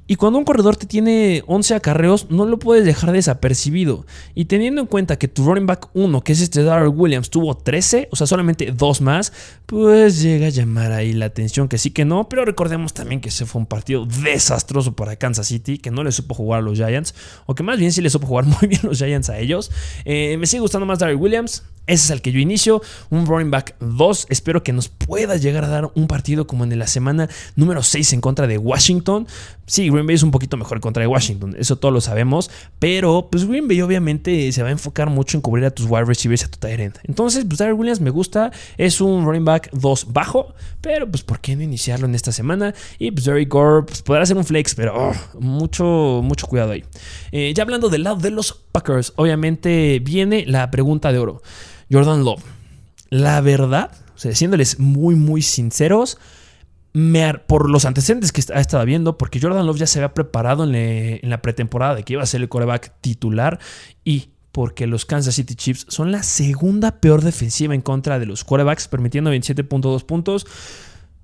[0.09, 4.07] Y cuando un corredor te tiene 11 acarreos, no lo puedes dejar desapercibido.
[4.35, 7.57] Y teniendo en cuenta que tu running back 1, que es este Darrell Williams, tuvo
[7.57, 9.33] 13, o sea, solamente dos más,
[9.67, 12.29] pues llega a llamar ahí la atención que sí que no.
[12.29, 16.13] Pero recordemos también que ese fue un partido desastroso para Kansas City, que no le
[16.13, 17.15] supo jugar a los Giants,
[17.47, 19.71] o que más bien sí le supo jugar muy bien los Giants a ellos.
[20.05, 21.65] Eh, me sigue gustando más Darrell Williams.
[21.87, 24.27] Ese es el que yo inicio, un running back 2.
[24.29, 28.13] Espero que nos pueda llegar a dar un partido como en la semana número 6
[28.15, 29.29] en contra de Washington.
[29.67, 32.53] Sí, Green Bay es un poquito mejor en contra de Washington, eso todos lo sabemos,
[32.79, 36.05] pero pues Green Bay obviamente se va a enfocar mucho en cubrir a tus wide
[36.05, 36.99] receivers y a tu tight end.
[37.03, 41.41] Entonces, pues Darrell Williams me gusta, es un running back 2 bajo, pero pues ¿por
[41.41, 42.75] qué no iniciarlo en esta semana?
[42.99, 46.85] Y pues Derek Gore pues, podrá ser un flex, pero oh, mucho, mucho cuidado ahí.
[47.33, 51.43] Eh, ya hablando del lado de los Packers, obviamente viene la pregunta de oro.
[51.91, 52.43] Jordan Love.
[53.09, 56.19] La verdad, o sea, siéndoles muy, muy sinceros,
[57.47, 61.21] por los antecedentes que ha estado viendo, porque Jordan Love ya se había preparado en,
[61.29, 63.59] la pretemporada de que iba a ser el coreback titular
[64.03, 68.43] y porque los Kansas City Chiefs son la segunda peor defensiva en contra de los
[68.43, 70.47] quarterbacks, permitiendo 27.2 puntos.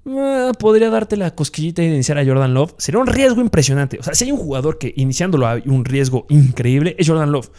[0.05, 2.75] Eh, podría darte la cosquillita de iniciar a Jordan Love.
[2.77, 3.99] Sería un riesgo impresionante.
[3.99, 7.51] O sea, si hay un jugador que iniciándolo hay un riesgo increíble, es Jordan Love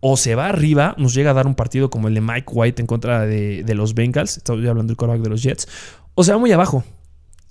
[0.00, 2.82] o se va arriba, nos llega a dar un partido como el de Mike White
[2.82, 5.66] en contra de, los Bengals, estoy hablando del quarterback de los Jets,
[6.14, 6.84] o se va muy abajo,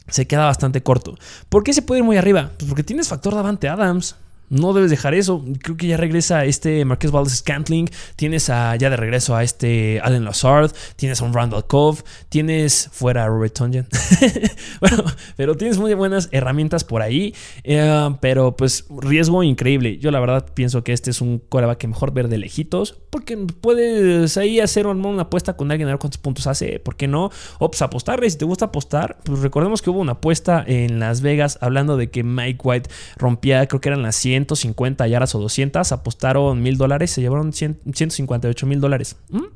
[0.08, 1.16] se queda bastante corto.
[1.50, 2.52] ¿Por qué se puede ir muy arriba?
[2.60, 4.18] Pues porque tienes factor Davante Adams.
[4.52, 5.46] No debes dejar eso.
[5.64, 7.90] Creo que ya regresa este Marqués Valdez Scantling.
[8.18, 10.74] Tienes a, ya de regreso a este Allen Lazard.
[10.98, 12.02] Tienes a un Randall Cove.
[12.28, 13.88] Tienes fuera a Robert Tonyan.
[14.82, 15.06] bueno,
[15.38, 17.34] pero tienes muy buenas herramientas por ahí.
[17.64, 20.00] Eh, pero pues riesgo increíble.
[20.00, 23.00] Yo la verdad pienso que este es un coreback mejor ver de lejitos.
[23.10, 26.82] Porque puedes ahí hacer una apuesta con alguien a ver cuántos puntos hace.
[26.82, 27.32] ¿Por qué no?
[27.60, 28.30] O pues apostarle.
[28.30, 32.10] Si te gusta apostar, pues recordemos que hubo una apuesta en Las Vegas hablando de
[32.10, 36.78] que Mike White rompía, creo que eran las 100 150 yardas o 200, apostaron mil
[36.78, 39.16] dólares, se llevaron 158 mil dólares.
[39.30, 39.42] ¿Mm?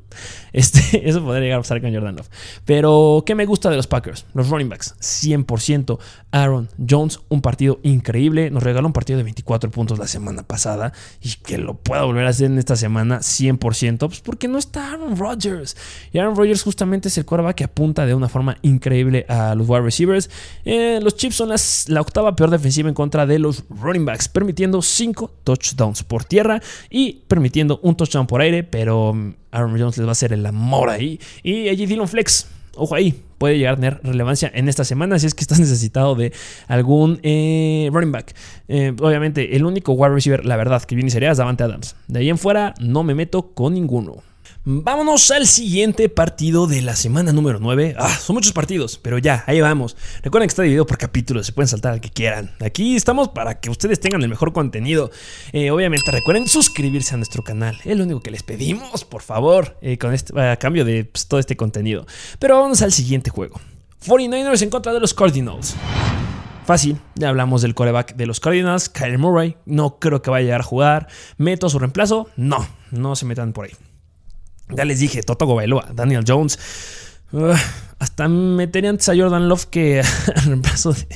[0.52, 2.30] Este, eso podría llegar a pasar con Jordan Love.
[2.64, 4.24] Pero, ¿qué me gusta de los Packers?
[4.32, 5.98] Los running backs, 100%.
[6.30, 8.50] Aaron Jones, un partido increíble.
[8.50, 12.26] Nos regaló un partido de 24 puntos la semana pasada y que lo pueda volver
[12.26, 15.76] a hacer en esta semana 100%, pues porque no está Aaron Rodgers.
[16.12, 19.68] Y Aaron Rodgers justamente es el quarterback que apunta de una forma increíble a los
[19.68, 20.30] wide receivers.
[20.64, 21.50] Eh, los Chiefs son
[21.88, 26.60] la octava peor defensiva en contra de los running backs, permitiendo 5 touchdowns por tierra
[26.90, 30.44] y permitiendo un touchdown por aire, pero um, Aaron Jones les va a hacer el
[30.44, 31.20] amor ahí.
[31.42, 35.26] Y allí Dylan Flex, ojo ahí, puede llegar a tener relevancia en esta semana si
[35.26, 36.32] es que estás necesitado de
[36.68, 38.34] algún eh, running back.
[38.68, 41.96] Eh, obviamente, el único wide receiver, la verdad, que viene sería es Davante Adams.
[42.08, 44.22] De ahí en fuera, no me meto con ninguno.
[44.68, 47.94] Vámonos al siguiente partido de la semana número 9.
[47.96, 49.96] Ah, son muchos partidos, pero ya, ahí vamos.
[50.24, 52.50] Recuerden que está dividido por capítulos, se pueden saltar al que quieran.
[52.58, 55.12] Aquí estamos para que ustedes tengan el mejor contenido.
[55.52, 59.78] Eh, obviamente recuerden suscribirse a nuestro canal, es lo único que les pedimos, por favor,
[59.82, 62.04] eh, con este, a cambio de pues, todo este contenido.
[62.40, 63.60] Pero vamos al siguiente juego.
[64.04, 65.76] 49ers en contra de los Cardinals.
[66.64, 69.58] Fácil, ya hablamos del coreback de los Cardinals, Kyle Murray.
[69.64, 71.06] No creo que vaya a llegar a jugar.
[71.36, 72.28] ¿Meto su reemplazo?
[72.34, 73.72] No, no se metan por ahí.
[74.70, 76.58] Ya les dije, Toto Bailoa, Daniel Jones.
[77.98, 80.00] hasta metería antes a Jordan Love que
[80.36, 81.06] al reemplazo de,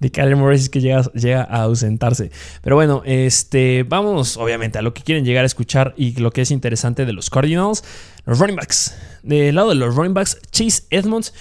[0.00, 2.30] de Kyler Morris que llega, llega, a ausentarse.
[2.62, 6.42] Pero bueno, este, vamos obviamente a lo que quieren llegar a escuchar y lo que
[6.42, 7.84] es interesante de los Cardinals.
[8.24, 8.94] Los running backs.
[9.22, 11.34] Del lado de los running backs, Chase Edmonds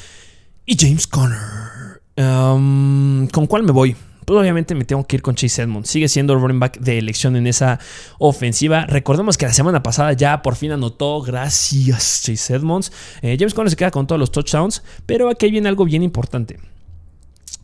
[0.66, 2.00] y James Conner.
[2.18, 3.96] Um, ¿Con cuál me voy?
[4.30, 5.90] Pues obviamente me tengo que ir con Chase Edmonds.
[5.90, 7.80] Sigue siendo el running back de elección en esa
[8.20, 8.86] ofensiva.
[8.86, 12.92] Recordemos que la semana pasada ya por fin anotó, gracias Chase Edmonds.
[13.24, 16.60] Eh, James Conner se queda con todos los touchdowns, pero aquí viene algo bien importante.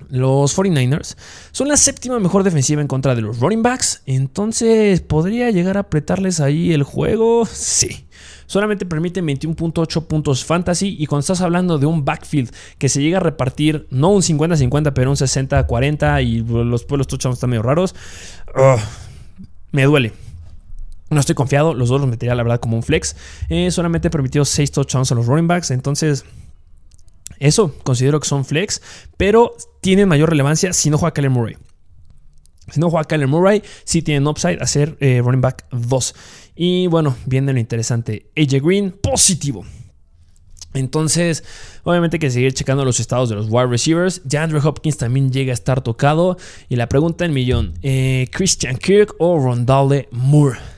[0.09, 1.16] Los 49ers
[1.51, 4.01] son la séptima mejor defensiva en contra de los running backs.
[4.07, 7.45] Entonces, ¿podría llegar a apretarles ahí el juego?
[7.45, 8.07] Sí.
[8.46, 13.18] Solamente permite 21.8 puntos fantasy y cuando estás hablando de un backfield que se llega
[13.18, 17.96] a repartir no un 50-50 pero un 60-40 y los pueblos touchdowns están medio raros,
[19.72, 20.14] me duele.
[21.10, 23.16] No estoy confiado, los dos los metería la verdad como un flex.
[23.50, 26.26] Eh, solamente permitió 6 touchdowns a los running backs, entonces
[27.39, 28.82] eso considero que son flex,
[29.18, 31.58] pero tienen mayor relevancia si no juega Kyler Murray.
[32.72, 36.16] Si no juega Kyler Murray, sí tienen upside a ser eh, running back 2.
[36.56, 38.28] Y bueno, viene lo interesante.
[38.38, 39.66] AJ Green, positivo.
[40.74, 41.43] Entonces,
[41.84, 44.22] obviamente hay que seguir checando los estados de los wide receivers.
[44.26, 46.38] Ya Andrew Hopkins también llega a estar tocado.
[46.70, 50.75] Y la pregunta en millón, eh, ¿Christian Kirk o Rondale Moore?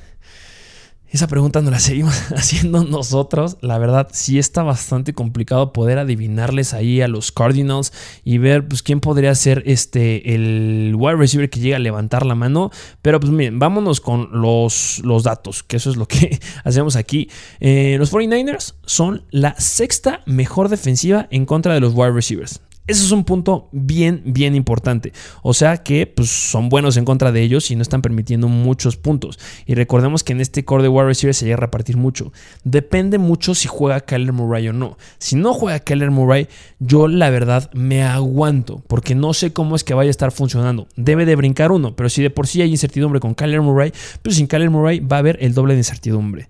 [1.09, 3.57] Esa pregunta no la seguimos haciendo nosotros.
[3.61, 7.93] La verdad, sí está bastante complicado poder adivinarles ahí a los Cardinals
[8.25, 12.35] y ver pues, quién podría ser este, el wide receiver que llega a levantar la
[12.35, 12.71] mano.
[13.01, 17.29] Pero pues miren, vámonos con los, los datos, que eso es lo que hacemos aquí.
[17.59, 22.61] Eh, los 49ers son la sexta mejor defensiva en contra de los wide receivers.
[22.87, 25.11] Eso es un punto bien, bien importante.
[25.43, 28.95] O sea que pues, son buenos en contra de ellos y no están permitiendo muchos
[28.95, 29.37] puntos.
[29.65, 32.31] Y recordemos que en este core de wide receiver se llega a repartir mucho.
[32.63, 34.97] Depende mucho si juega Kyler Murray o no.
[35.17, 36.47] Si no juega Kyler Murray,
[36.79, 40.87] yo la verdad me aguanto porque no sé cómo es que vaya a estar funcionando.
[40.95, 44.37] Debe de brincar uno, pero si de por sí hay incertidumbre con Kyler Murray, pues
[44.37, 46.47] sin Kyler Murray va a haber el doble de incertidumbre.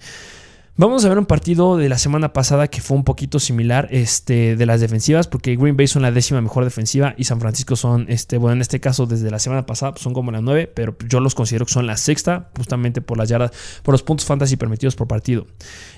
[0.79, 4.55] Vamos a ver un partido de la semana pasada que fue un poquito similar este,
[4.55, 8.05] de las defensivas, porque Green Bay son la décima mejor defensiva y San Francisco son,
[8.09, 10.95] este, bueno, en este caso desde la semana pasada pues, son como la nueve, pero
[11.09, 14.55] yo los considero que son la sexta, justamente por las yardas, por los puntos fantasy
[14.55, 15.47] permitidos por partido.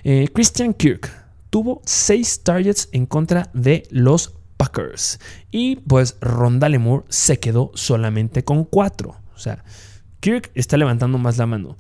[0.05, 1.11] Eh, Christian Kirk
[1.49, 5.19] tuvo seis targets en contra de los Packers
[5.51, 9.17] y pues Rondale Moore se quedó solamente con cuatro.
[9.36, 9.61] O sea,
[10.21, 11.75] Kirk está levantando más la mano.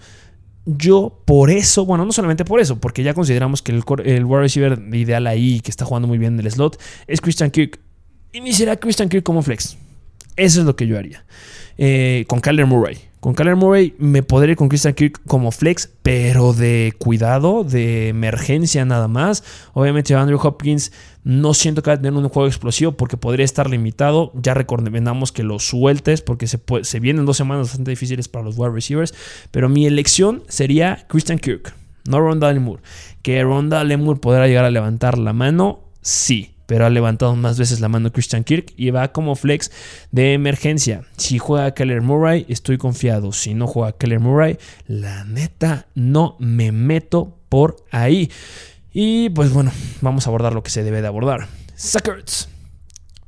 [0.77, 4.41] Yo por eso, bueno, no solamente por eso, porque ya consideramos que el, el wide
[4.41, 7.79] receiver ideal ahí, que está jugando muy bien del slot, es Christian Kirk.
[8.33, 9.77] Iniciará Christian Kirk como flex.
[10.35, 11.25] Eso es lo que yo haría.
[11.77, 12.97] Eh, con Kyler Murray.
[13.19, 18.07] Con Kyler Murray me podría ir con Christian Kirk como flex, pero de cuidado, de
[18.07, 19.43] emergencia nada más.
[19.73, 20.93] Obviamente Andrew Hopkins
[21.25, 24.31] no siento que va a tener un juego explosivo porque podría estar limitado.
[24.35, 28.57] Ya recomendamos que lo sueltes porque se, se vienen dos semanas bastante difíciles para los
[28.57, 29.13] wide receivers.
[29.51, 31.73] Pero mi elección sería Christian Kirk,
[32.07, 32.81] no Ronda Moore.
[33.21, 37.79] Que Ronda Moore podrá llegar a levantar la mano, sí pero ha levantado más veces
[37.79, 39.71] la mano Christian Kirk y va como flex
[40.11, 41.01] de emergencia.
[41.17, 43.31] Si juega Keller Murray, estoy confiado.
[43.31, 48.29] Si no juega Keller Murray, la neta no me meto por ahí.
[48.93, 51.47] Y pues bueno, vamos a abordar lo que se debe de abordar.
[51.75, 52.47] Suckers.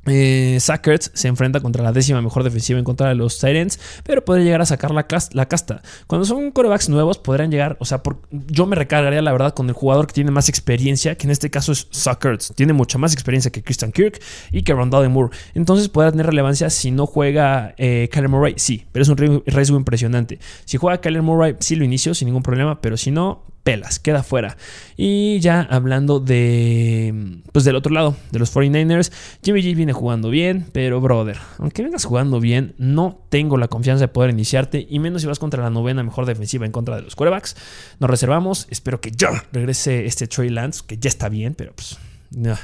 [0.07, 4.45] Eh, se enfrenta contra la décima mejor defensiva en contra de los Titans, pero podría
[4.45, 5.81] llegar a sacar la, casta.
[6.07, 9.73] Cuando son corebacks nuevos, podrán llegar, o sea, yo me recargaría la verdad con el
[9.73, 12.53] jugador que tiene más experiencia, que en este caso es Sackers.
[12.55, 14.19] Tiene mucha más experiencia que Christian Kirk
[14.51, 15.35] y que Rondale Moore.
[15.53, 19.77] Entonces podrá tener relevancia si no juega eh, Kyler Murray, sí, pero es un riesgo
[19.77, 20.39] impresionante.
[20.65, 24.23] Si juega Kyler Murray, sí lo inicio sin ningún problema, pero si no, pelas, queda
[24.23, 24.57] fuera.
[24.97, 29.11] Y ya hablando de, pues del otro lado, de los 49ers,
[29.43, 34.05] Jimmy G viene jugando bien, pero brother, aunque vengas jugando bien, no tengo la confianza
[34.05, 37.03] de poder iniciarte, y menos si vas contra la novena mejor defensiva en contra de
[37.03, 37.55] los quarterbacks.
[37.99, 41.97] Nos reservamos, espero que ya regrese este Trey Lance, que ya está bien, pero pues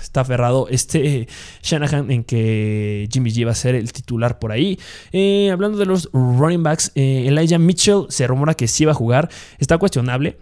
[0.01, 1.27] está aferrado este
[1.61, 4.79] Shanahan en que Jimmy G va a ser el titular por ahí.
[5.11, 8.95] Eh, hablando de los running backs, eh, Elijah Mitchell se rumora que sí va a
[8.95, 9.29] jugar.
[9.59, 10.37] Está cuestionable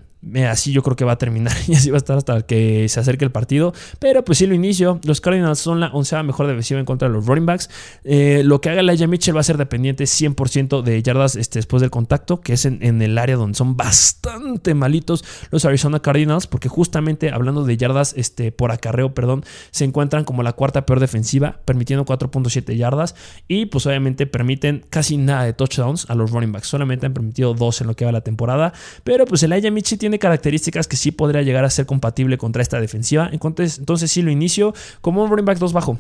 [0.48, 3.00] así yo creo que va a terminar y así va a estar hasta que se
[3.00, 3.74] acerque el partido.
[4.00, 5.00] Pero pues sí lo inicio.
[5.04, 7.70] Los Cardinals son la onceava mejor defensiva en contra de los running backs.
[8.04, 11.82] Eh, lo que haga Elijah Mitchell va a ser dependiente 100% de yardas este, después
[11.82, 16.70] del contacto, que es en, el área donde son bastante malitos los Arizona Cardinals, porque
[16.70, 21.60] justamente hablando de yardas este, por acarreo, perdón, se encuentran como la cuarta peor defensiva,
[21.66, 23.16] permitiendo 4.7 yardas
[23.48, 26.68] y pues obviamente permiten casi nada de touchdowns a los running backs.
[26.68, 28.74] Solamente han permitido dos en lo que va la temporada,
[29.04, 32.80] pero pues Elijah Mitchell tiene características que sí podría llegar a ser compatible contra esta
[32.80, 33.30] defensiva.
[33.32, 36.00] Entonces, entonces sí lo inicio como un running back 2 bajo.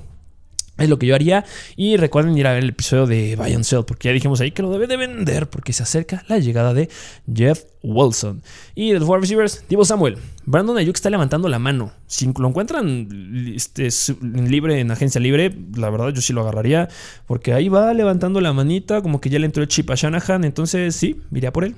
[0.78, 1.46] Es lo que yo haría.
[1.78, 4.62] Y recuerden ir a ver el episodio de Buy and porque ya dijimos ahí que
[4.62, 6.90] lo debe de vender, porque se acerca la llegada de
[7.34, 8.44] Jeff Wilson.
[8.74, 10.18] Y de los wide receivers, Divo Samuel.
[10.46, 11.94] Brandon Ayuk está levantando la mano.
[12.08, 13.08] Si lo encuentran
[13.56, 13.88] este,
[14.22, 16.90] libre en agencia libre, la verdad yo sí lo agarraría,
[17.26, 20.44] porque ahí va levantando la manita, como que ya le entró el chip a Shanahan.
[20.44, 21.76] Entonces sí, iría por él.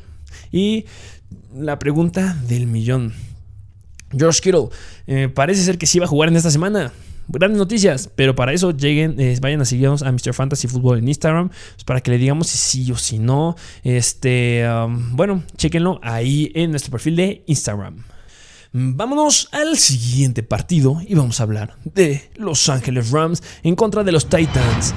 [0.51, 0.85] Y
[1.55, 3.13] la pregunta del millón.
[4.11, 4.69] George Kittle,
[5.07, 6.93] eh, parece ser que sí va a jugar en esta semana.
[7.29, 10.33] Grandes noticias, pero para eso lleguen, eh, vayan a seguirnos a Mr.
[10.33, 13.57] Fantasy Football en Instagram, pues, para que le digamos si sí o si no.
[13.83, 18.03] Este, um, bueno, chequenlo ahí en nuestro perfil de Instagram.
[18.71, 24.11] Vámonos al siguiente partido y vamos a hablar de Los Ángeles Rams en contra de
[24.13, 24.93] los Titans.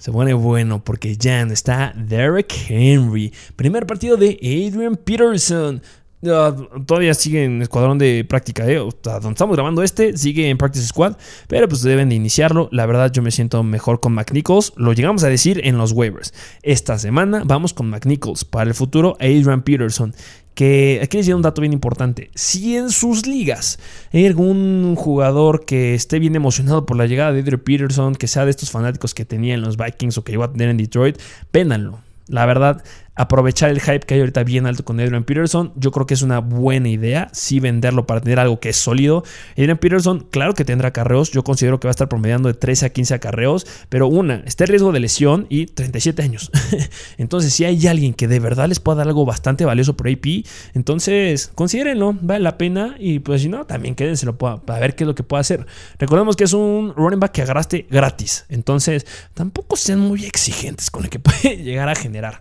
[0.00, 3.32] Se pone bueno porque ya está Derek Henry.
[3.54, 5.80] Primer partido de Adrian Peterson.
[6.24, 8.76] Todavía sigue en escuadrón de práctica, ¿eh?
[8.76, 11.16] donde estamos grabando este, sigue en Practice Squad,
[11.48, 12.68] pero pues deben de iniciarlo.
[12.72, 14.72] La verdad, yo me siento mejor con McNichols.
[14.76, 16.32] Lo llegamos a decir en los waivers.
[16.62, 18.44] Esta semana vamos con McNichols.
[18.44, 20.14] Para el futuro, Adrian Peterson
[20.54, 22.30] que aquí les doy un dato bien importante.
[22.34, 23.78] Si en sus ligas
[24.12, 28.44] hay algún jugador que esté bien emocionado por la llegada de Adrian Peterson, que sea
[28.44, 31.18] de estos fanáticos que tenía en los Vikings o que iba a tener en Detroit,
[31.52, 32.00] véndanlo.
[32.26, 32.82] La verdad,
[33.16, 36.22] aprovechar el hype que hay ahorita bien alto con Adrian Peterson, yo creo que es
[36.22, 39.24] una buena idea, sí venderlo para tener algo que es sólido.
[39.52, 42.86] Adrian Peterson, claro que tendrá carreos, yo considero que va a estar promediando de 13
[42.86, 46.50] a 15 acarreos, pero una, está en riesgo de lesión y 37 años.
[47.18, 50.44] entonces, si hay alguien que de verdad les pueda dar algo bastante valioso por AP,
[50.74, 55.08] entonces considérenlo, vale la pena y pues si no, también quédenselo para ver qué es
[55.08, 55.66] lo que puede hacer.
[55.98, 61.04] Recordemos que es un running back que agarraste gratis, entonces tampoco sean muy exigentes con
[61.04, 62.40] lo que puede llegar a generar.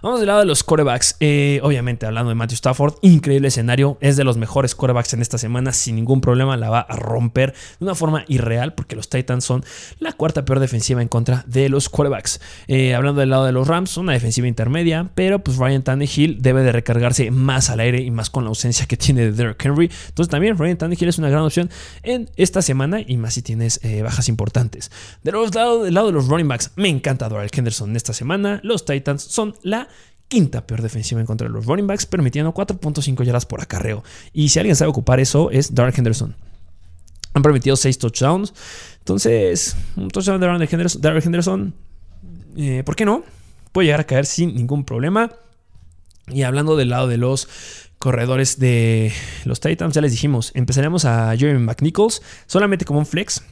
[0.00, 1.16] Vamos del lado de los corebacks.
[1.18, 3.98] Eh, obviamente, hablando de Matthew Stafford, increíble escenario.
[4.00, 5.72] Es de los mejores corebacks en esta semana.
[5.72, 9.64] Sin ningún problema, la va a romper de una forma irreal, porque los Titans son
[9.98, 12.40] la cuarta peor defensiva en contra de los corebacks.
[12.68, 16.62] Eh, hablando del lado de los Rams, una defensiva intermedia, pero pues Ryan Tannehill debe
[16.62, 19.90] de recargarse más al aire y más con la ausencia que tiene de Derrick Henry.
[20.08, 21.70] Entonces, también Ryan Tannehill es una gran opción
[22.04, 24.92] en esta semana y más si tienes eh, bajas importantes.
[25.24, 28.12] De los lado, del lado de los running backs, me encanta Doral Henderson en esta
[28.12, 28.60] semana.
[28.62, 29.87] Los Titans son la
[30.28, 34.04] quinta peor defensiva en contra de los running backs, permitiendo 4.5 yardas por acarreo.
[34.32, 36.36] Y si alguien sabe ocupar eso, es Dark Henderson.
[37.34, 38.54] Han permitido 6 touchdowns.
[38.98, 40.46] Entonces, un touchdown de
[41.00, 41.74] Dark Henderson,
[42.56, 43.24] eh, ¿por qué no?
[43.72, 45.32] Puede llegar a caer sin ningún problema.
[46.28, 47.48] Y hablando del lado de los
[47.98, 49.12] corredores de
[49.44, 53.42] los Titans, ya les dijimos, empezaremos a Jeremy McNichols solamente como un flex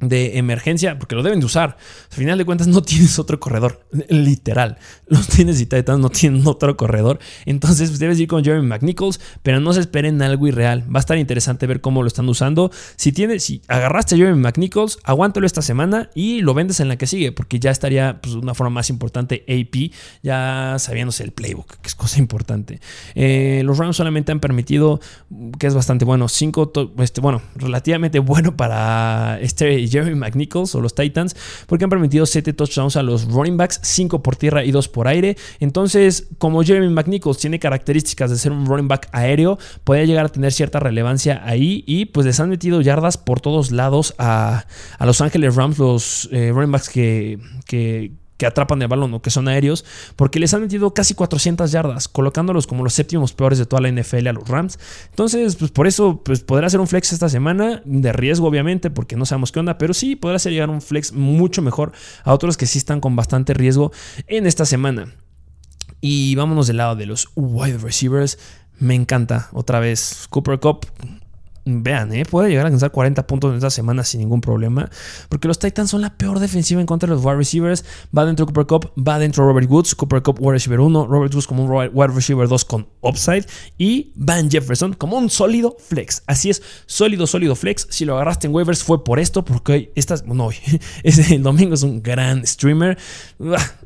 [0.00, 1.76] de emergencia, porque lo deben de usar.
[2.10, 4.78] Al final de cuentas no tienes otro corredor, literal.
[5.06, 7.18] Los tienes y Titans no tienen otro corredor.
[7.46, 10.84] Entonces pues, debes ir con Jeremy McNichols, pero no se esperen algo irreal.
[10.94, 12.70] Va a estar interesante ver cómo lo están usando.
[12.96, 16.96] Si tienes, si agarraste a Jeremy McNichols, aguántalo esta semana y lo vendes en la
[16.96, 19.92] que sigue, porque ya estaría pues, una forma más importante AP,
[20.22, 22.80] ya sabiéndose el playbook, que es cosa importante.
[23.14, 25.00] Eh, los Rams solamente han permitido,
[25.58, 30.94] que es bastante bueno, 5, este, bueno, relativamente bueno para este Jeremy McNichols o los
[30.94, 31.36] Titans,
[31.66, 35.08] porque han permitido 7 touchdowns a los running backs, 5 por tierra y 2 por
[35.08, 35.36] aire.
[35.58, 40.28] Entonces, como Jeremy McNichols tiene características de ser un running back aéreo, puede llegar a
[40.28, 44.66] tener cierta relevancia ahí y pues les han metido yardas por todos lados a,
[45.00, 49.28] Los Ángeles Rams, los eh, running backs que, que que atrapan el balón o que
[49.28, 49.84] son aéreos,
[50.16, 53.92] porque les han metido casi 400 yardas, colocándolos como los séptimos peores de toda la
[53.92, 54.78] NFL a los Rams.
[55.10, 59.14] Entonces, pues por eso pues, podrá ser un flex esta semana, de riesgo obviamente, porque
[59.14, 61.92] no sabemos qué onda, pero sí podrá ser llegar un flex mucho mejor
[62.24, 63.92] a otros que sí están con bastante riesgo
[64.26, 65.12] en esta semana.
[66.00, 68.38] Y vámonos del lado de los wide receivers.
[68.78, 70.86] Me encanta otra vez Cooper Cup
[71.66, 72.24] Vean, ¿eh?
[72.24, 74.90] puede llegar a alcanzar 40 puntos en esta semana sin ningún problema.
[75.28, 77.84] Porque los Titans son la peor defensiva en contra de los wide receivers.
[78.16, 79.94] Va dentro Cooper Cup, va dentro Robert Woods.
[79.94, 81.06] Cooper Cup, wide receiver 1.
[81.06, 83.44] Robert Woods como un wide receiver 2 con upside.
[83.76, 86.22] Y Van Jefferson como un sólido flex.
[86.26, 87.86] Así es, sólido, sólido flex.
[87.90, 89.44] Si lo agarraste en waivers fue por esto.
[89.44, 90.56] Porque hoy, estas, no hoy,
[91.02, 92.96] el domingo es un gran streamer.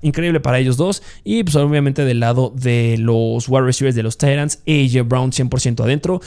[0.01, 1.03] increíble para ellos dos.
[1.25, 5.83] Y pues obviamente del lado de los wide receivers de los Titans, AJ Brown 100%
[5.83, 6.21] adentro.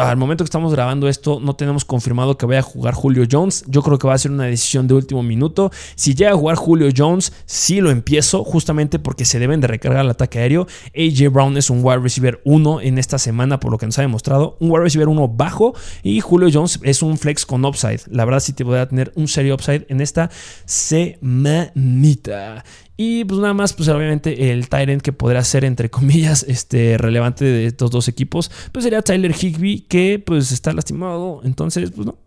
[0.00, 3.64] Al momento que estamos grabando esto, no tenemos confirmado que vaya a jugar Julio Jones.
[3.66, 5.70] Yo creo que va a ser una decisión de último minuto.
[5.94, 10.04] Si llega a jugar Julio Jones, sí lo empiezo, justamente porque se deben de recargar
[10.04, 10.66] el ataque aéreo.
[10.96, 14.02] AJ Brown es un wide receiver 1 en esta semana, por lo que nos ha
[14.02, 14.56] demostrado.
[14.60, 18.00] Un wide receiver 1 bajo y Julio Jones es un flex con upside.
[18.10, 20.30] La verdad, sí te voy a tener un serio upside en esta
[20.64, 22.64] semanita.
[22.96, 27.44] Y pues nada más, pues obviamente el Tyrant que podrá ser, entre comillas, este, relevante
[27.44, 31.40] de estos dos equipos, pues sería Tyler Higby, que pues está lastimado.
[31.44, 32.18] Entonces, pues no.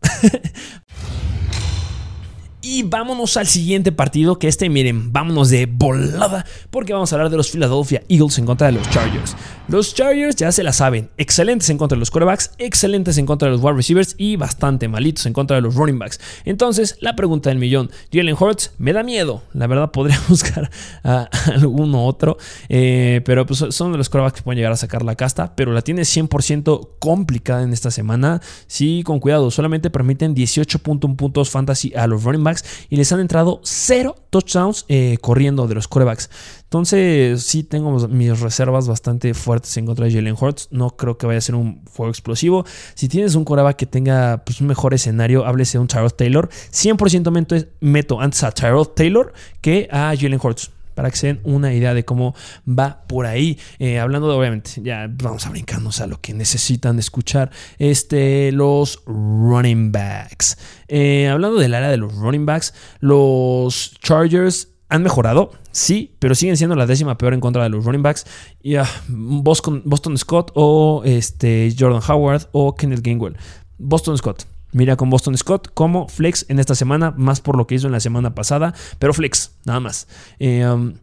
[2.61, 7.31] Y vámonos al siguiente partido, que este, miren, vámonos de volada, porque vamos a hablar
[7.31, 9.33] de los Philadelphia Eagles en contra de los Chargers.
[9.69, 13.47] Los Chargers ya se la saben, excelentes en contra de los quarterbacks, excelentes en contra
[13.47, 16.19] de los wide receivers y bastante malitos en contra de los running backs.
[16.43, 20.69] Entonces, la pregunta del millón, Jalen Hurts me da miedo, la verdad podría buscar
[21.05, 22.37] a alguno otro,
[22.67, 25.71] eh, pero pues son de los quarterbacks que pueden llegar a sacar la casta, pero
[25.71, 31.93] la tiene 100% complicada en esta semana, sí, con cuidado, solamente permiten 18.1 puntos fantasy
[31.95, 32.48] a los running backs
[32.89, 36.29] y les han entrado cero touchdowns eh, corriendo de los corebacks.
[36.63, 40.67] Entonces, sí tengo mis reservas bastante fuertes en contra de Jalen Hurts.
[40.71, 42.65] No creo que vaya a ser un juego explosivo.
[42.93, 46.49] Si tienes un coreback que tenga pues, un mejor escenario, háblese de un Tyrod Taylor.
[46.49, 51.73] 100% meto antes a Tyrod Taylor que a Jalen Hurts para que se den una
[51.73, 52.35] idea de cómo
[52.67, 53.57] va por ahí.
[53.79, 57.51] Eh, hablando de, obviamente, ya vamos a brincarnos a lo que necesitan escuchar.
[57.77, 60.57] Este, los running backs.
[60.89, 66.57] Eh, hablando del área de los running backs, los Chargers han mejorado, sí, pero siguen
[66.57, 68.25] siendo la décima peor en contra de los running backs.
[68.61, 68.75] Y,
[69.07, 73.37] Boston, Boston, Scott o este, Jordan Howard o Kenneth Gainwell.
[73.77, 74.45] Boston Scott.
[74.71, 77.93] Mira con Boston Scott como flex en esta semana, más por lo que hizo en
[77.93, 80.07] la semana pasada, pero flex, nada más.
[80.37, 80.93] Eh, um,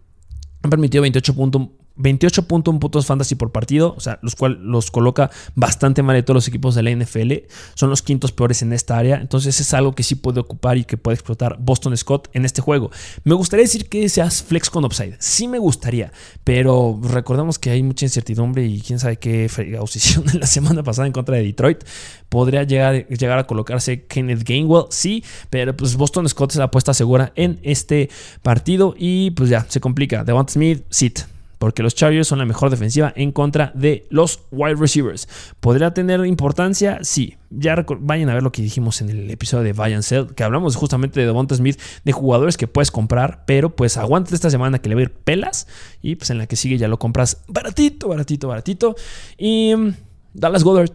[0.63, 1.63] han permitido 28 puntos
[1.99, 6.37] 28.1 puntos fantasy por partido, o sea, los cuales los coloca bastante mal de todos
[6.37, 7.33] los equipos de la NFL.
[7.75, 9.17] Son los quintos peores en esta área.
[9.17, 12.61] Entonces es algo que sí puede ocupar y que puede explotar Boston Scott en este
[12.61, 12.91] juego.
[13.25, 15.17] Me gustaría decir que seas flex con upside.
[15.19, 16.13] Sí me gustaría,
[16.45, 19.49] pero recordemos que hay mucha incertidumbre y quién sabe qué
[19.95, 21.85] hicieron en la semana pasada en contra de Detroit.
[22.29, 26.93] Podría llegar, llegar a colocarse Kenneth Gainwell, sí, pero pues Boston Scott es la apuesta
[26.93, 28.11] segura en este
[28.43, 30.25] partido y pues ya, se complica.
[30.25, 34.77] Devon Smith, sit porque los Chargers son la mejor defensiva en contra de los wide
[34.77, 35.29] receivers.
[35.61, 36.99] ¿Podría tener importancia?
[37.03, 37.37] Sí.
[37.51, 40.77] Ya vayan a ver lo que dijimos en el episodio de Buy and que hablamos
[40.77, 44.89] justamente de Devonta Smith, de jugadores que puedes comprar, pero pues aguante esta semana que
[44.89, 45.69] le va a ir pelas
[46.03, 48.97] y pues en la que sigue ya lo compras baratito, baratito, baratito.
[49.39, 49.95] Y mm,
[50.35, 50.91] Dallas Goddard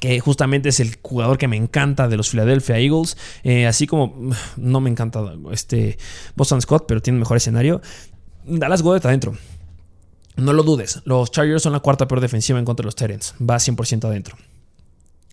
[0.00, 4.08] que justamente es el jugador que me encanta de los Philadelphia Eagles, eh, así como
[4.08, 5.98] mm, no me encanta este
[6.34, 7.80] Boston Scott, pero tiene mejor escenario.
[8.44, 9.36] Dallas Goddard adentro.
[10.36, 13.34] No lo dudes, los Chargers son la cuarta peor defensiva en contra de los Tyrants.
[13.40, 14.36] Va 100% adentro.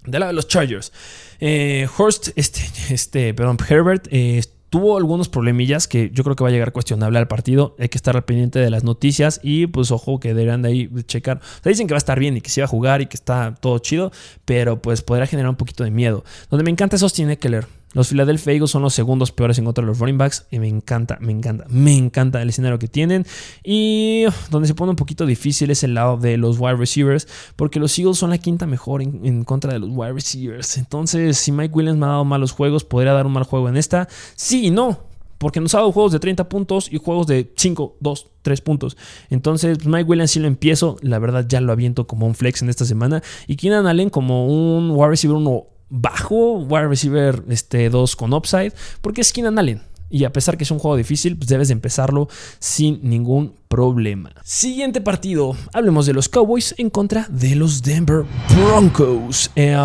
[0.05, 0.91] De lado de los Chargers,
[1.39, 4.43] eh, Horst, este, este, perdón, Herbert, eh,
[4.73, 7.75] tuvo algunos problemillas que yo creo que va a llegar cuestionable al partido.
[7.77, 10.89] Hay que estar al pendiente de las noticias y pues ojo que deberán de ahí
[11.05, 11.37] checar.
[11.37, 13.05] O sea, dicen que va a estar bien y que se va a jugar y
[13.05, 14.11] que está todo chido,
[14.45, 16.23] pero pues podrá generar un poquito de miedo.
[16.49, 17.67] Donde me encanta tiene que leer.
[17.93, 20.67] Los Philadelphia Eagles son los segundos peores en contra de los running backs y me
[20.67, 23.25] encanta, me encanta, me encanta el escenario que tienen.
[23.63, 27.79] Y donde se pone un poquito difícil es el lado de los wide receivers, porque
[27.79, 30.77] los Eagles son la quinta mejor en, contra de los wide receivers.
[30.77, 33.77] Entonces, si Mike Williams me ha dado malos juegos, podría dar un mal juego en
[33.77, 34.07] esta.
[34.35, 35.01] Sí y no,
[35.37, 38.97] porque nos ha dado juegos de 30 puntos y juegos de 5, 2, 3 puntos.
[39.29, 40.97] Entonces, pues, Mike Williams sí lo empiezo.
[41.01, 43.21] La verdad, ya lo aviento como un flex en esta semana.
[43.45, 48.73] Y Keenan Allen como un wide receiver 1 bajo, wide receiver este, 2 con upside,
[49.01, 49.81] porque es Keenan Allen.
[50.09, 52.27] Y a pesar que es un juego difícil, pues debes de empezarlo
[52.59, 54.31] sin ningún problema.
[54.43, 55.55] Siguiente partido.
[55.71, 58.23] Hablemos de los Cowboys en contra de los Denver
[58.55, 59.49] Broncos.
[59.55, 59.75] Eh,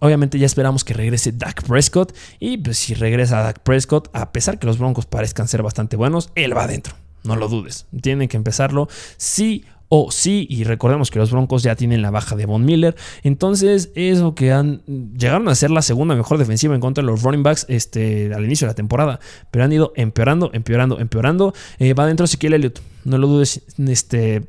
[0.00, 2.12] obviamente ya esperamos que regrese Dak Prescott.
[2.40, 6.30] Y pues si regresa Dak Prescott, a pesar que los Broncos parezcan ser bastante buenos,
[6.34, 6.94] él va adentro.
[7.22, 7.86] No lo dudes.
[8.00, 12.36] Tienen que empezarlo sí o sí, y recordemos que los Broncos ya tienen la baja
[12.36, 16.80] de Von Miller, entonces eso que han llegaron a ser la segunda mejor defensiva en
[16.80, 19.20] contra de los running backs este, al inicio de la temporada,
[19.50, 21.54] pero han ido empeorando, empeorando, empeorando.
[21.78, 24.46] Eh, va dentro Ezequiel Elliott, no lo dudes este,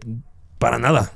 [0.58, 1.14] para nada.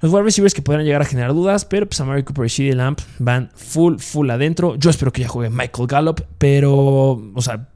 [0.00, 3.00] Los wide receivers que podrán llegar a generar dudas, pero pues Cooper y CD Lamp
[3.18, 4.76] van full, full adentro.
[4.76, 7.68] Yo espero que ya juegue Michael Gallup, pero, o sea,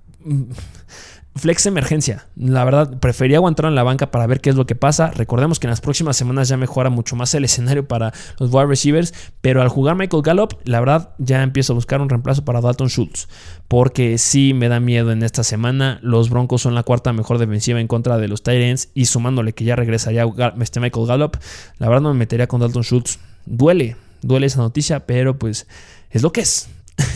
[1.36, 2.26] Flex emergencia.
[2.34, 5.10] La verdad, prefería aguantar en la banca para ver qué es lo que pasa.
[5.10, 8.66] Recordemos que en las próximas semanas ya mejora mucho más el escenario para los wide
[8.66, 9.14] receivers.
[9.40, 12.88] Pero al jugar Michael Gallup, la verdad, ya empiezo a buscar un reemplazo para Dalton
[12.88, 13.28] Schultz.
[13.68, 16.00] Porque sí me da miedo en esta semana.
[16.02, 18.88] Los Broncos son la cuarta mejor defensiva en contra de los Titans.
[18.94, 20.26] Y sumándole que ya regresaría
[20.60, 21.36] este Michael Gallup,
[21.78, 23.20] la verdad no me metería con Dalton Schultz.
[23.46, 25.68] Duele, duele esa noticia, pero pues
[26.10, 26.68] es lo que es.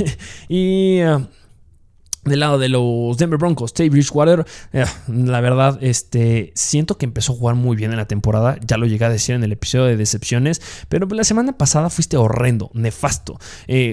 [0.49, 1.03] y.
[1.03, 1.27] Uh,
[2.25, 7.33] del lado de los Denver Broncos, Tay Bridgewater, eh, la verdad, este, siento que empezó
[7.33, 8.59] a jugar muy bien en la temporada.
[8.67, 12.17] Ya lo llegué a decir en el episodio de decepciones, pero la semana pasada fuiste
[12.17, 13.39] horrendo, nefasto.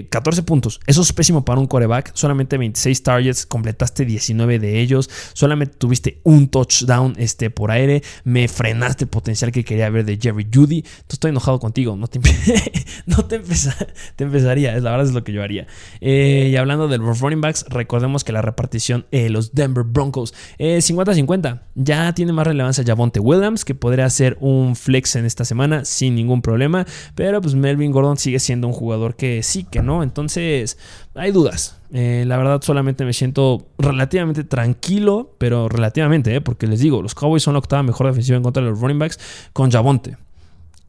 [0.09, 2.11] 14 eh, puntos, eso es pésimo para un coreback.
[2.13, 5.09] Solamente 26 targets, completaste 19 de ellos.
[5.33, 8.03] Solamente tuviste un touchdown este, por aire.
[8.23, 10.77] Me frenaste el potencial que quería ver de Jerry Judy.
[10.79, 11.95] Entonces estoy enojado contigo.
[11.95, 12.19] No te,
[13.05, 15.67] no te, te empezaría, la verdad es lo que yo haría.
[15.99, 20.33] Eh, y hablando de los running backs, recordemos que la repartición de los Denver Broncos
[20.57, 21.61] es 50-50.
[21.75, 26.15] Ya tiene más relevancia Javonte Williams, que podría ser un flex en esta semana sin
[26.15, 26.85] ningún problema.
[27.15, 30.03] Pero pues Melvin Gordon sigue siendo un jugador que sí, que no.
[30.03, 30.77] Entonces
[31.15, 31.77] hay dudas.
[31.93, 37.15] Eh, la verdad solamente me siento relativamente tranquilo, pero relativamente, eh, porque les digo, los
[37.15, 39.19] Cowboys son la octava mejor defensiva en contra de los running backs
[39.51, 40.17] con Javonte.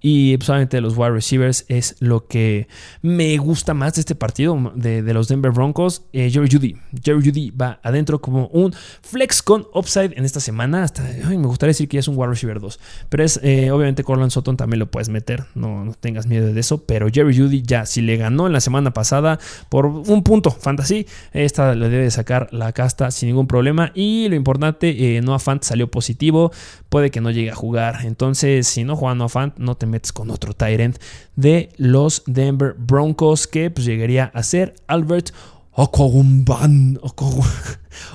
[0.03, 2.67] Y pues, obviamente los wide receivers es lo que
[3.01, 6.03] me gusta más de este partido de, los Denver Broncos.
[6.13, 6.77] Eh, Jerry Judy.
[7.03, 10.87] Jerry Judy va adentro como un flex con upside en esta semana.
[11.29, 12.81] Me gustaría decir que es un wide receiver 2.
[13.09, 15.45] Pero es eh, obviamente Corland Sutton también lo puedes meter.
[15.55, 16.85] No, no, tengas miedo de eso.
[16.85, 19.39] Pero Jerry Judy ya si le ganó en la semana pasada
[19.69, 21.07] por un punto fantasy.
[21.33, 23.93] Esta le debe sacar la casta sin ningún problema.
[23.95, 26.51] Y lo importante, eh, Noah Fant salió positivo.
[26.89, 28.01] Puede que no llegue a jugar.
[28.05, 30.99] Entonces si no juega Noah Fant no te con otro Tyrant
[31.37, 35.31] de los Denver Broncos que pues llegaría a ser Albert
[35.73, 36.99] Okogumban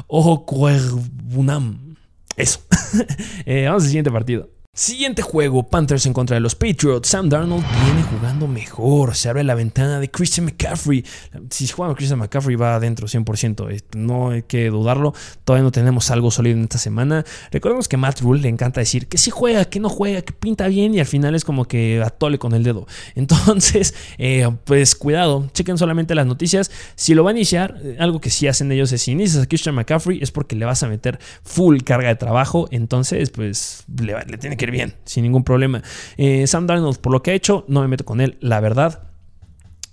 [0.08, 1.96] Okwebunam.
[2.36, 2.60] Eso.
[3.46, 4.50] eh, vamos al siguiente partido.
[4.78, 7.10] Siguiente juego, Panthers en contra de los Patriots.
[7.10, 9.16] Sam Darnold viene jugando mejor.
[9.16, 11.04] Se abre la ventana de Christian McCaffrey.
[11.50, 13.72] Si juega Christian McCaffrey va adentro 100%.
[13.72, 15.16] Eh, no hay que dudarlo.
[15.46, 17.26] Todavía no tenemos algo sólido en esta semana.
[17.52, 20.68] Recordemos que Matt Rule le encanta decir que sí juega, que no juega, que pinta
[20.68, 22.86] bien y al final es como que atole con el dedo.
[23.16, 25.50] Entonces, eh, pues cuidado.
[25.54, 26.70] Chequen solamente las noticias.
[26.94, 29.48] Si lo va a iniciar, eh, algo que sí hacen ellos es si inicias a
[29.48, 32.68] Christian McCaffrey es porque le vas a meter full carga de trabajo.
[32.70, 35.84] Entonces, pues le, le tiene que bien, sin ningún problema.
[36.18, 39.04] Eh, Sam Darnold, por lo que ha hecho, no me meto con él, la verdad.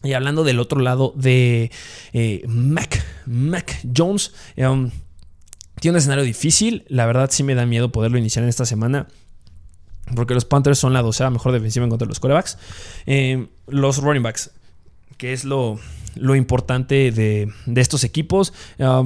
[0.02, 1.70] Y hablando del otro lado de
[2.12, 4.90] eh, Mac, Mac Jones, um,
[5.80, 6.84] tiene un escenario difícil.
[6.88, 9.08] La verdad sí me da miedo poderlo iniciar en esta semana.
[10.14, 12.58] Porque los Panthers son la docea mejor defensiva en contra de los corebacks.
[13.06, 14.50] Eh, los running backs,
[15.16, 15.80] que es lo,
[16.16, 18.52] lo importante de, estos equipos.
[18.78, 19.02] Ah,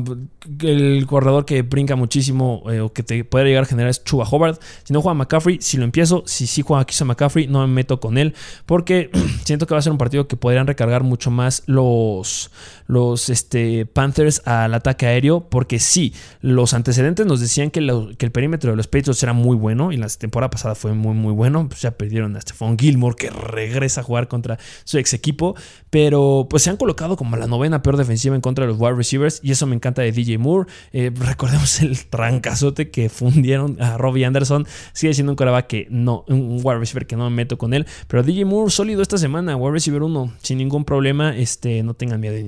[0.62, 4.26] el corredor que brinca muchísimo eh, o que te puede llegar a generar es Chuba
[4.30, 4.60] Hobart.
[4.84, 8.00] Si no juega McCaffrey, si lo empiezo, si sí juega a McCaffrey, no me meto
[8.00, 8.34] con él
[8.66, 9.10] porque
[9.44, 12.50] siento que va a ser un partido que podrían recargar mucho más los,
[12.88, 18.70] los este, Panthers al ataque aéreo porque sí, los antecedentes nos decían que, el perímetro
[18.70, 21.68] de los Patriots era muy bueno y la temporada pasada fue muy muy bueno.
[21.68, 25.54] Pues ya perdieron a Stephon Gilmore que regresa a jugar contra su ex equipo,
[25.90, 28.94] pero pues se han colocado como la novena peor defensiva en contra de los wide
[28.94, 30.68] receivers y eso me encanta de DJ Moore.
[30.92, 34.66] Eh, recordemos el trancazote que fundieron a Robbie Anderson.
[34.94, 37.86] Sigue siendo un coreback que no, un wide receiver que no me meto con él,
[38.06, 41.36] pero DJ Moore sólido esta semana, wide receiver 1, sin ningún problema.
[41.36, 42.42] Este, no tengan miedo de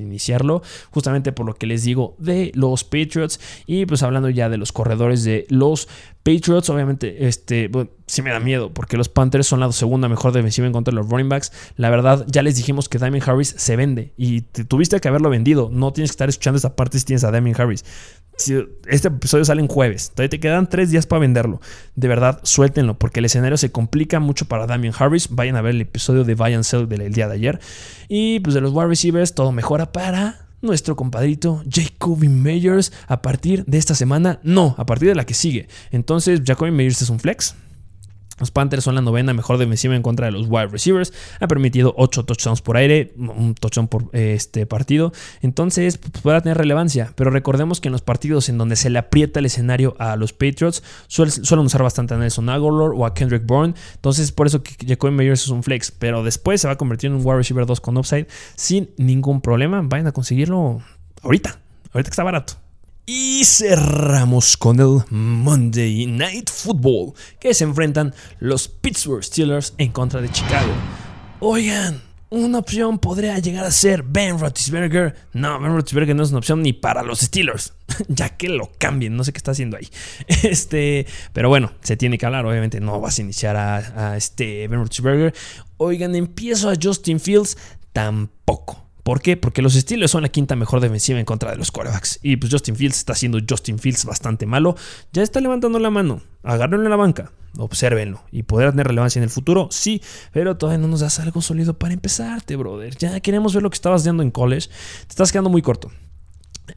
[0.91, 4.73] justamente por lo que les digo de los Patriots y pues hablando ya de los
[4.73, 5.89] corredores de los
[6.23, 10.33] Patriots, obviamente, este, bueno, sí me da miedo porque los Panthers son la segunda mejor
[10.33, 11.51] defensiva en contra de los running backs.
[11.77, 15.71] La verdad, ya les dijimos que Damien Harris se vende y tuviste que haberlo vendido.
[15.73, 17.85] No tienes que estar escuchando esta parte si tienes a Damien Harris.
[18.87, 21.61] Este episodio sale en jueves, todavía te quedan tres días para venderlo.
[21.95, 25.29] De verdad, suéltenlo porque el escenario se complica mucho para Damien Harris.
[25.31, 27.61] Vayan a ver el episodio de Buy and Sell del día de ayer.
[28.09, 33.65] Y pues de los wide receivers, todo mejora para nuestro compadrito Jacoby Meyers a partir
[33.67, 34.41] de esta semana.
[34.43, 35.69] No, a partir de la que sigue.
[35.91, 37.55] Entonces, Jacoby Meyers es un flex.
[38.41, 41.13] Los Panthers son la novena mejor defensiva en contra de los wide receivers.
[41.39, 45.13] Ha permitido 8 touchdowns por aire, un touchdown por este partido.
[45.43, 47.13] Entonces, pues, podrá tener relevancia.
[47.15, 50.33] Pero recordemos que en los partidos en donde se le aprieta el escenario a los
[50.33, 53.75] Patriots, suelen, usar bastante a Nelson Aguilar o a Kendrick Bourne.
[53.95, 55.91] Entonces, por eso que Jacoby Meyers es un flex.
[55.91, 58.27] Pero después se va a convertir en un wide receiver 2 con upside
[58.57, 59.83] sin ningún problema.
[59.83, 60.83] Vayan a conseguirlo
[61.23, 61.61] ahorita.
[61.93, 62.55] Ahorita que está barato.
[63.07, 70.21] Y cerramos con el Monday Night Football, que se enfrentan los Pittsburgh Steelers en contra
[70.21, 70.73] de Chicago.
[71.41, 75.17] Oigan, una opción podría llegar a ser Ben Roethlisberger.
[75.33, 77.73] No, Ben Roethlisberger no es una opción ni para los Steelers,
[78.09, 79.89] ya que lo cambien, no sé qué está haciendo ahí.
[80.45, 84.69] Este, pero bueno, se tiene que hablar, obviamente no vas a iniciar a, a este
[84.69, 85.35] Ben Roethlisberger.
[85.79, 87.57] Oigan, empiezo a Justin Fields,
[87.93, 88.90] tampoco.
[89.11, 89.37] ¿Por qué?
[89.37, 92.21] Porque los Steelers son la quinta mejor defensiva en contra de los quarterbacks.
[92.23, 94.77] Y pues Justin Fields está haciendo Justin Fields bastante malo.
[95.13, 96.23] Ya está levantando la mano.
[96.45, 97.33] Agárrenlo en la banca.
[97.59, 98.23] Obsérvenlo.
[98.31, 99.67] ¿Y podrá tener relevancia en el futuro?
[99.73, 100.01] Sí.
[100.33, 102.97] Pero todavía no nos das algo sólido para empezarte, brother.
[102.99, 104.69] Ya queremos ver lo que estabas haciendo en college.
[104.69, 105.91] Te estás quedando muy corto.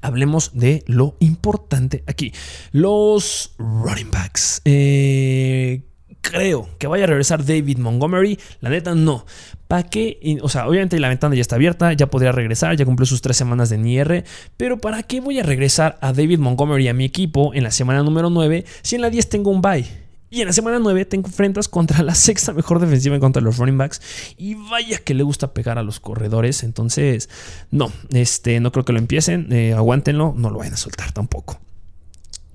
[0.02, 2.34] Hablemos de lo importante aquí.
[2.72, 4.60] Los running backs.
[4.66, 5.84] Eh
[6.24, 8.40] creo que vaya a regresar David Montgomery.
[8.62, 9.26] La neta, no.
[9.68, 10.40] ¿Para qué?
[10.42, 13.38] O sea, obviamente la ventana ya está abierta, ya podría regresar, ya cumplió sus tres
[13.38, 14.24] semanas de NIR.
[14.58, 18.02] Pero ¿para qué voy a regresar a David Montgomery a mi equipo en la semana
[18.02, 19.86] número 9 si en la 10 tengo un bye?
[20.32, 23.46] Y en la semana 9 te enfrentas contra la sexta mejor defensiva en contra de
[23.46, 24.02] los running backs.
[24.36, 26.64] Y vaya que le gusta pegar a los corredores.
[26.64, 27.30] Entonces,
[27.70, 29.54] no, este, no creo que lo empiecen.
[29.54, 31.60] Eh, aguántenlo, no lo vayan a soltar tampoco.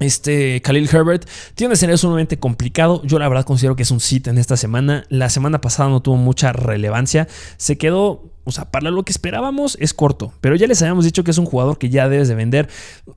[0.01, 3.03] Este Khalil Herbert tiene un escenario sumamente complicado.
[3.05, 5.05] Yo la verdad considero que es un sit en esta semana.
[5.09, 7.27] La semana pasada no tuvo mucha relevancia.
[7.57, 11.23] Se quedó O sea, para lo que esperábamos es corto, pero ya les habíamos dicho
[11.23, 12.67] que es un jugador que ya debes de vender.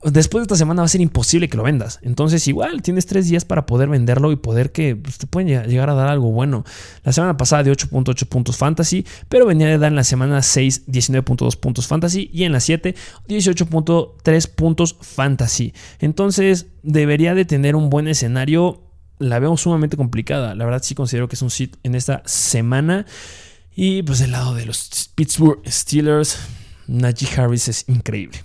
[0.04, 2.00] Después de esta semana va a ser imposible que lo vendas.
[2.02, 5.88] Entonces, igual tienes tres días para poder venderlo y poder que pues, te pueden llegar
[5.88, 6.66] a dar algo bueno.
[7.02, 10.86] La semana pasada de 8.8 puntos fantasy, pero venía de dar en la semana 6
[10.86, 12.94] 19.2 puntos fantasy y en la 7
[13.26, 15.72] 18.3 puntos fantasy.
[15.98, 18.82] Entonces, debería de tener un buen escenario
[19.22, 20.54] la veo sumamente complicada.
[20.54, 23.06] La verdad sí considero que es un sit en esta semana.
[23.74, 26.38] Y pues del lado de los Pittsburgh Steelers,
[26.86, 28.42] Najee Harris es increíble.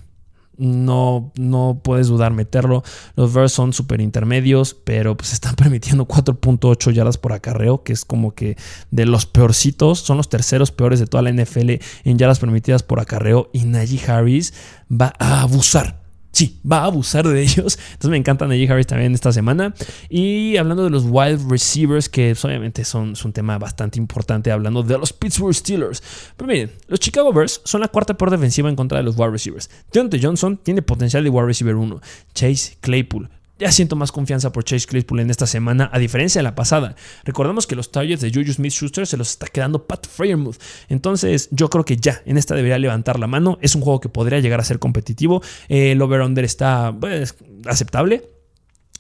[0.58, 2.84] No, no puedes dudar meterlo.
[3.16, 8.06] Los Bears son súper intermedios, pero pues están permitiendo 4.8 yardas por acarreo, que es
[8.06, 8.58] como que
[8.90, 10.00] de los peorcitos.
[10.00, 11.72] Son los terceros peores de toda la NFL
[12.06, 13.50] en yardas permitidas por acarreo.
[13.54, 14.54] Y Najee Harris
[14.90, 17.78] va a abusar sí, va a abusar de ellos.
[17.94, 19.74] Entonces me encanta Najee Harris también esta semana.
[20.10, 24.84] Y hablando de los wide receivers, que pues, obviamente son, un tema bastante importante, hablando
[24.84, 26.02] de los Pittsburgh Steelers.
[26.36, 29.32] Pero miren, los Chicago Bears son la cuarta peor defensiva en contra de los wide
[29.32, 29.70] receivers.
[29.92, 32.02] Deontay Johnson tiene potencial de wide receiver 1.
[32.34, 33.30] Chase Claypool
[33.60, 36.96] ya siento más confianza por Chase Claypool en esta semana, a diferencia de la pasada.
[37.24, 40.58] Recordemos que los targets de Juju Smith Schuster se los está quedando Pat Freiermuth.
[40.90, 43.58] Entonces, yo creo que ya en esta debería levantar la mano.
[43.62, 45.42] Es un juego que podría llegar a ser competitivo.
[45.70, 47.36] El over-under está pues,
[47.66, 48.30] aceptable.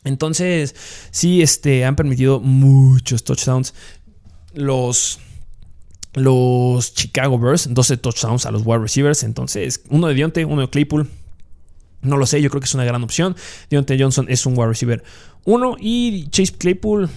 [0.03, 0.75] Entonces,
[1.11, 3.73] sí, este, han permitido muchos touchdowns.
[4.53, 5.19] Los
[6.13, 9.23] los Chicago Bears, 12 touchdowns a los wide receivers.
[9.23, 11.07] Entonces, uno de Dionte, uno de Claypool.
[12.07, 13.35] No lo sé, yo creo que es una gran opción.
[13.69, 15.03] Deontay Johnson es un wide receiver
[15.45, 17.09] 1 y Chase Claypool,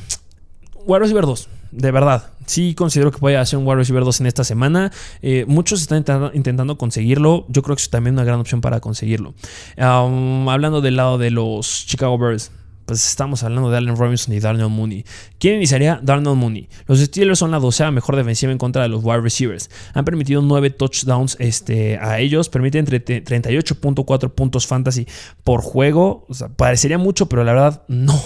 [0.86, 1.48] wide receiver 2.
[1.72, 4.90] De verdad, sí considero que puede hacer un wide receiver 2 en esta semana.
[5.22, 6.04] Eh, muchos están
[6.34, 7.46] intentando, conseguirlo.
[7.48, 9.34] Yo creo que es también una gran opción para conseguirlo.
[9.76, 12.50] hablando del lado de los Chicago Bears,
[12.90, 15.04] pues estamos hablando de Allen Robinson y Darnell Mooney.
[15.38, 16.00] ¿Quién iniciaría?
[16.02, 16.68] Darnell Mooney.
[16.88, 19.70] Los Steelers son la doceava mejor defensiva en contra de los wide receivers.
[19.94, 22.48] Han permitido 9 touchdowns este, a ellos.
[22.48, 25.06] Permiten entre 38.4 puntos fantasy
[25.44, 26.26] por juego.
[26.28, 28.20] O sea, parecería mucho, pero la verdad no.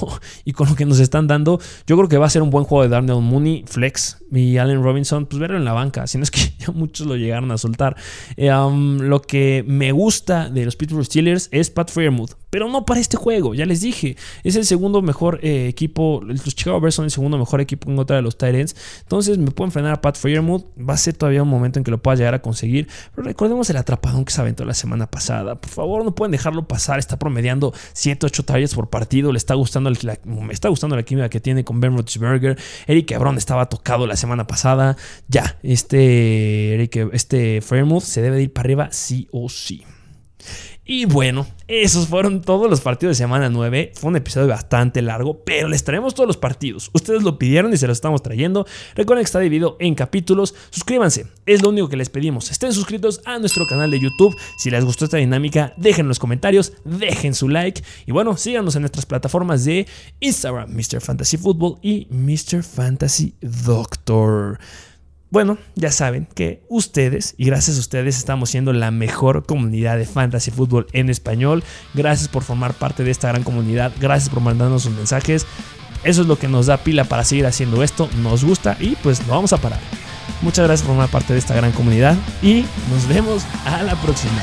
[0.47, 2.65] Y con lo que nos están dando, yo creo que va a ser un buen
[2.65, 4.25] juego de Darnell Mooney, flex.
[4.33, 6.07] Y Allen Robinson, pues verlo en la banca.
[6.07, 7.97] Si no es que ya muchos lo llegaron a soltar.
[8.39, 12.31] Eh, um, lo que me gusta de los Pittsburgh Steelers es Pat Fairmouth.
[12.55, 14.17] Pero no para este juego, ya les dije.
[14.45, 16.21] Es el segundo mejor eh, equipo.
[16.25, 18.77] Los Chicago Bears son el segundo mejor equipo en contra de los Titans.
[19.01, 20.65] Entonces me pueden frenar a Pat Fairmouth.
[20.79, 22.87] Va a ser todavía un momento en que lo pueda llegar a conseguir.
[23.13, 25.57] Pero recordemos el atrapadón que se aventó la semana pasada.
[25.57, 27.01] Por favor, no pueden dejarlo pasar.
[27.01, 29.33] Está promediando 7, 8 targets por partido.
[29.33, 32.57] Le está gustando la, me está gustando la química que tiene con Ben Roethlisberger.
[32.87, 34.97] Eric Cabrón estaba tocado la semana pasada.
[35.27, 39.85] Ya, este Eric, este Fairmouth se debe ir para arriba sí o sí.
[40.87, 43.93] Y bueno, esos fueron todos los partidos de semana 9.
[43.95, 46.91] Fue un episodio bastante largo, pero les traemos todos los partidos.
[46.93, 48.67] Ustedes lo pidieron y se los estamos trayendo.
[48.95, 50.55] Recuerden que está dividido en capítulos.
[50.69, 52.51] Suscríbanse, es lo único que les pedimos.
[52.51, 54.37] Estén suscritos a nuestro canal de YouTube.
[54.59, 57.83] Si les gustó esta dinámica, dejen los comentarios, dejen su like.
[58.05, 59.87] Y bueno, síganos en nuestras plataformas de
[60.21, 61.01] Instagram, Mr.
[61.01, 62.63] Fantasy Football y Mr.
[62.63, 64.59] Fantasy Doctor.
[65.35, 70.07] Bueno, ya saben que ustedes, y gracias a ustedes, estamos siendo la mejor comunidad de
[70.07, 71.65] fantasy fútbol en español.
[71.93, 73.91] Gracias por formar parte de esta gran comunidad.
[74.01, 75.45] Gracias por mandarnos sus mensajes.
[76.05, 78.09] Eso es lo que nos da pila para seguir haciendo esto.
[78.23, 79.81] Nos gusta y pues no vamos a parar.
[80.41, 84.41] Muchas gracias por formar parte de esta gran comunidad y nos vemos a la próxima.